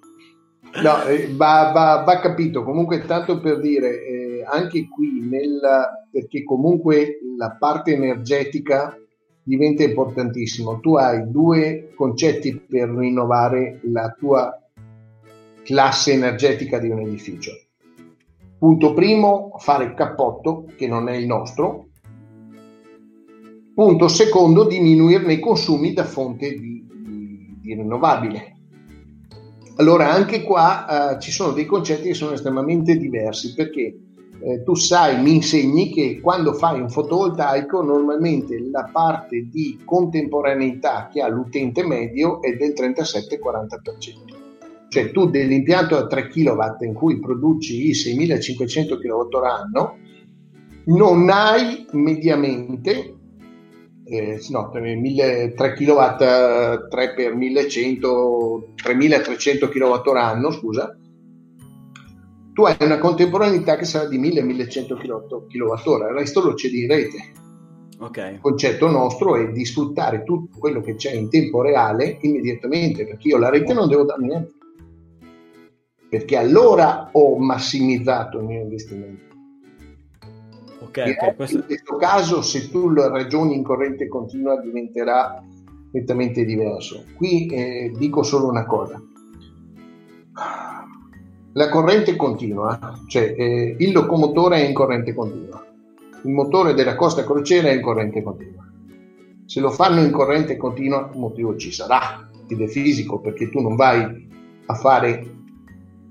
[0.83, 2.65] No, eh, va, va, va, capito.
[2.65, 5.61] Comunque, tanto per dire, eh, anche qui, nel,
[6.11, 8.97] perché comunque la parte energetica
[9.43, 10.79] diventa importantissima.
[10.81, 14.57] Tu hai due concetti per rinnovare la tua
[15.63, 17.53] classe energetica di un edificio
[18.63, 21.89] Punto primo, fare il cappotto, che non è il nostro.
[23.75, 28.57] Punto secondo, diminuirne i consumi da fonte di, di, di rinnovabile.
[29.79, 33.97] Allora, anche qua eh, ci sono dei concetti che sono estremamente diversi perché
[34.41, 41.09] eh, tu sai, mi insegni che quando fai un fotovoltaico normalmente la parte di contemporaneità
[41.13, 44.42] che ha l'utente medio è del 37-40%.
[44.93, 49.95] Cioè tu dell'impianto da 3 kW in cui produci i 6500 kWh
[50.85, 53.15] non hai mediamente
[54.05, 56.03] eh, no, 3 kW
[56.91, 60.95] 3 per 1100 3300 kWh scusa.
[62.53, 67.33] Tu hai una contemporaneità che sarà di 1000-1100 kWh il resto lo cedi in rete
[67.99, 68.35] Okay.
[68.35, 73.29] Il concetto nostro è di sfruttare tutto quello che c'è in tempo reale immediatamente, perché
[73.29, 74.55] io la rete non devo dare niente
[76.13, 79.25] perché allora ho massimizzato il mio investimento.
[80.81, 81.57] Okay, okay, questo...
[81.57, 85.43] In questo caso, se tu lo ragioni in corrente continua, diventerà
[85.91, 87.05] nettamente diverso.
[87.17, 89.03] Qui eh, dico solo una cosa.
[91.55, 95.65] La corrente continua, cioè eh, il locomotore è in corrente continua,
[96.25, 98.71] il motore della costa crociera è in corrente continua.
[99.47, 103.63] Se lo fanno in corrente continua, un motivo ci sarà, ed è fisico, perché tu
[103.63, 104.29] non vai
[104.67, 105.41] a fare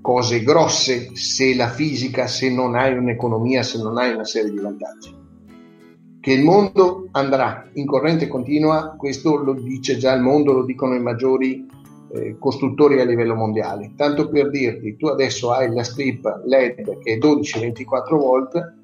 [0.02, 4.58] cose grosse se la fisica, se non hai un'economia, se non hai una serie di
[4.58, 5.20] vantaggi.
[6.20, 10.94] Che il mondo andrà in corrente continua, questo lo dice già il mondo, lo dicono
[10.94, 11.66] i maggiori
[12.12, 13.92] eh, costruttori a livello mondiale.
[13.96, 18.74] Tanto per dirti, tu adesso hai la strip LED che è 12-24 volt,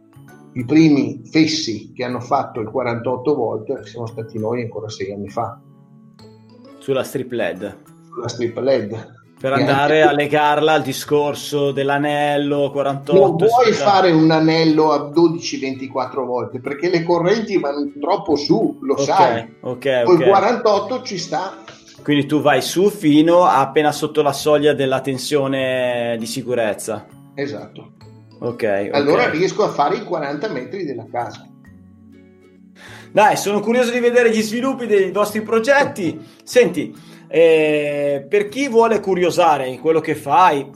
[0.53, 5.29] i primi fessi che hanno fatto il 48 volt siamo stati noi ancora sei anni
[5.29, 5.61] fa.
[6.79, 7.77] Sulla strip LED?
[8.13, 13.21] Sulla strip LED per andare a legarla al discorso dell'anello 48.
[13.21, 18.95] Non puoi fare un anello a 12-24 volte perché le correnti vanno troppo su, lo
[18.95, 19.55] okay, sai.
[19.61, 21.63] Ok, Col 48 ci sta.
[22.03, 27.07] Quindi tu vai su fino appena sotto la soglia della tensione di sicurezza.
[27.35, 27.93] Esatto.
[28.41, 28.91] Ok.
[28.93, 29.39] Allora okay.
[29.39, 31.47] riesco a fare i 40 metri della casa.
[33.11, 36.19] Dai, sono curioso di vedere gli sviluppi dei vostri progetti.
[36.45, 36.95] Senti,
[37.29, 40.71] eh, per chi vuole curiosare in quello che fai,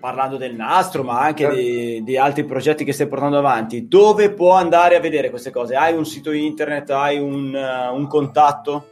[0.00, 1.58] parlando del nastro, ma anche certo.
[1.58, 5.74] di, di, altri progetti che stai portando avanti, dove può andare a vedere queste cose?
[5.74, 6.88] Hai un sito internet?
[6.90, 8.86] Hai un, uh, un contatto?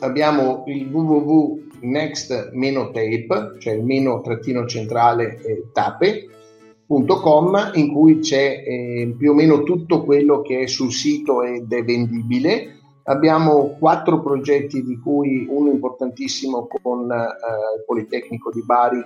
[0.00, 9.32] Abbiamo il www.next-tape, cioè il meno trattino centrale eh, tape.com in cui c'è eh, più
[9.32, 12.77] o meno tutto quello che è sul sito ed è vendibile
[13.08, 19.02] Abbiamo quattro progetti, di cui uno importantissimo con eh, il Politecnico di Bari,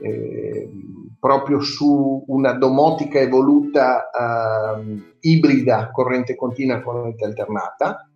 [0.00, 0.70] eh,
[1.18, 8.08] proprio su una domotica evoluta eh, ibrida, corrente continua, corrente alternata.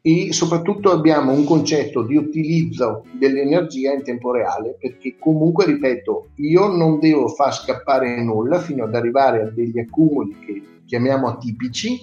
[0.00, 6.68] E soprattutto abbiamo un concetto di utilizzo dell'energia in tempo reale, perché comunque, ripeto, io
[6.68, 11.98] non devo far scappare nulla fino ad arrivare a degli accumuli che chiamiamo atipici,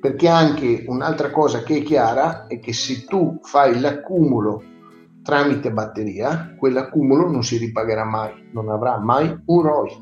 [0.00, 4.62] perché anche un'altra cosa che è chiara è che se tu fai l'accumulo
[5.22, 9.96] tramite batteria, quell'accumulo non si ripagherà mai, non avrà mai un ROI,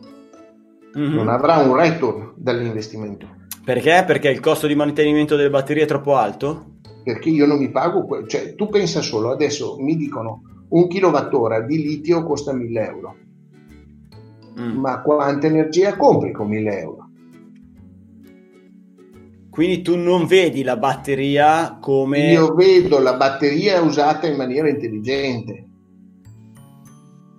[0.98, 1.14] mm-hmm.
[1.14, 3.26] non avrà un return dall'investimento.
[3.64, 4.04] Perché?
[4.06, 6.74] Perché il costo di mantenimento delle batterie è troppo alto?
[7.02, 11.82] Perché io non mi pago, cioè tu pensa solo, adesso mi dicono un kilowattora di
[11.82, 13.16] litio costa 1000 euro,
[14.60, 14.78] mm.
[14.78, 17.05] ma quanta energia compri con 1000 euro?
[19.56, 22.30] Quindi tu non vedi la batteria come...
[22.30, 25.66] Io vedo la batteria usata in maniera intelligente,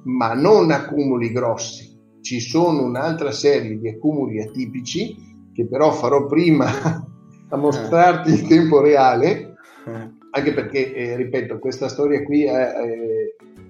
[0.06, 1.96] ma non accumuli grossi.
[2.22, 6.66] Ci sono un'altra serie di accumuli atipici che però farò prima
[7.50, 9.54] a mostrarti in tempo reale,
[10.32, 12.90] anche perché, eh, ripeto, questa storia qui è, è,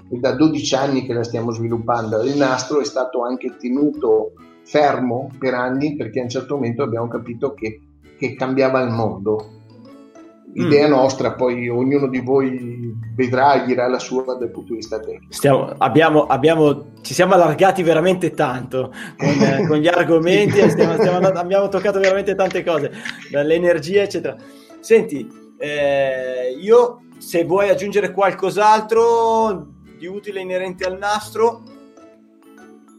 [0.09, 2.21] è da 12 anni che la stiamo sviluppando.
[2.21, 4.31] Il nastro è stato anche tenuto
[4.63, 7.81] fermo per anni perché a un certo momento abbiamo capito che
[8.17, 9.51] che cambiava il mondo.
[10.53, 10.91] Idea mm.
[10.91, 15.31] nostra, poi ognuno di voi vedrà e dirà la sua dal punto di vista tecnico.
[15.33, 21.17] Stiamo, abbiamo, abbiamo, ci siamo allargati veramente tanto con, eh, con gli argomenti, stiamo, stiamo
[21.17, 22.91] andando, abbiamo toccato veramente tante cose,
[23.29, 24.35] dall'energia, eccetera.
[24.79, 31.63] Senti, eh, io se vuoi aggiungere qualcos'altro di utile inerente al nastro,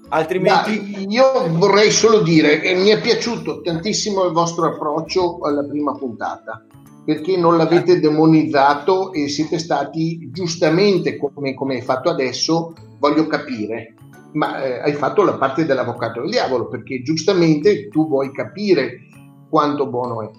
[0.09, 0.93] Altrimenti...
[0.93, 5.95] Da, io vorrei solo dire che mi è piaciuto tantissimo il vostro approccio alla prima
[5.95, 6.65] puntata,
[7.05, 13.95] perché non l'avete demonizzato e siete stati giustamente, come, come hai fatto adesso, voglio capire,
[14.33, 19.01] ma eh, hai fatto la parte dell'avvocato del diavolo, perché giustamente tu vuoi capire
[19.49, 20.31] quanto buono è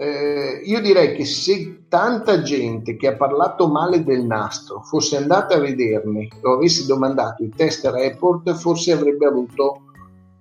[0.00, 5.56] eh, io direi che se tanta gente che ha parlato male del nastro fosse andata
[5.56, 9.80] a vederne o avesse domandato i test report, forse avrebbe avuto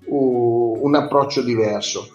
[0.05, 2.08] uh, un approccio diverso.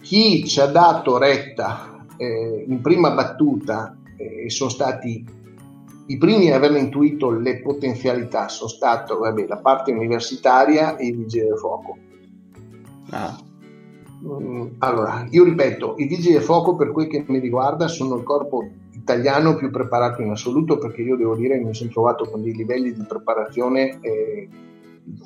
[0.00, 5.24] Chi ci ha dato retta eh, in prima battuta e eh, sono stati
[6.06, 9.12] i primi a aver intuito le potenzialità sono stati
[9.46, 11.96] la parte universitaria e i vigili del fuoco.
[13.10, 13.50] Ah
[14.78, 18.68] allora, io ripeto, i vigili del fuoco per quel che mi riguarda sono il corpo
[18.92, 22.54] italiano più preparato in assoluto perché io devo dire che mi sono trovato con dei
[22.54, 24.48] livelli di preparazione eh,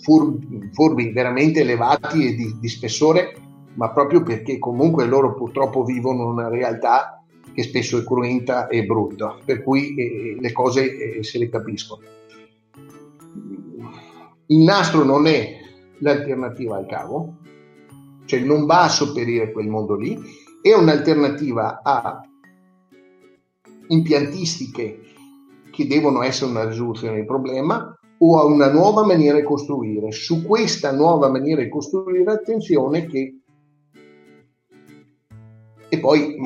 [0.00, 3.34] furbi, furbi, veramente elevati e di, di, spessore,
[3.74, 7.22] ma proprio perché comunque loro purtroppo vivono una realtà
[7.52, 12.02] che spesso è cruenta e brutta, per cui eh, le cose eh, se le capiscono.
[14.46, 15.58] Il nastro non è
[15.98, 17.34] l'alternativa al cavo,
[18.26, 20.18] cioè non va a sopperire quel mondo lì,
[20.60, 22.20] è un'alternativa a
[23.88, 25.00] impiantistiche
[25.70, 30.10] che devono essere una risoluzione del problema o a una nuova maniera di costruire.
[30.10, 33.40] Su questa nuova maniera di costruire, attenzione che...
[35.88, 36.36] E poi,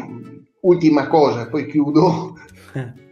[0.61, 2.35] ultima cosa, poi chiudo,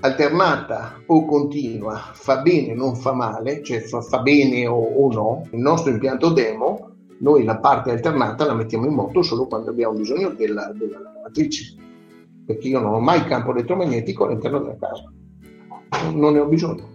[0.00, 5.48] alternata o continua, fa bene, non fa male, cioè fa, fa bene o, o no,
[5.50, 6.91] il nostro impianto demo
[7.22, 11.74] noi la parte alternata la mettiamo in moto solo quando abbiamo bisogno della, della lavatrice,
[12.44, 15.04] perché io non ho mai campo elettromagnetico all'interno della casa,
[16.12, 16.90] non ne ho bisogno.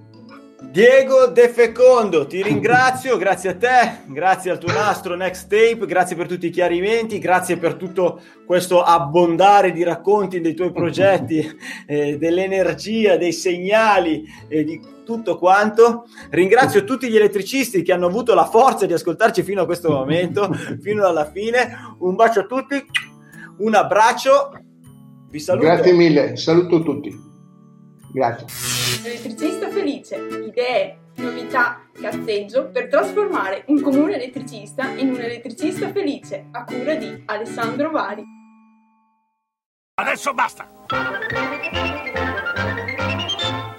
[0.69, 6.15] Diego De Fecondo, ti ringrazio, grazie a te, grazie al tuo nastro Next Tape, grazie
[6.15, 11.47] per tutti i chiarimenti, grazie per tutto questo abbondare di racconti dei tuoi progetti,
[11.85, 16.05] eh, dell'energia, dei segnali eh, di tutto quanto.
[16.31, 20.51] Ringrazio tutti gli elettricisti che hanno avuto la forza di ascoltarci fino a questo momento,
[20.83, 21.95] fino alla fine.
[21.99, 22.85] Un bacio a tutti,
[23.59, 24.51] un abbraccio,
[25.29, 25.65] vi saluto.
[25.65, 27.25] Grazie mille, saluto tutti.
[28.11, 28.47] Grazie.
[29.05, 36.65] Elettricista felice, idee, novità, cazzeggio per trasformare un comune elettricista in un elettricista felice a
[36.65, 38.23] cura di Alessandro Vari.
[39.99, 40.67] Adesso basta!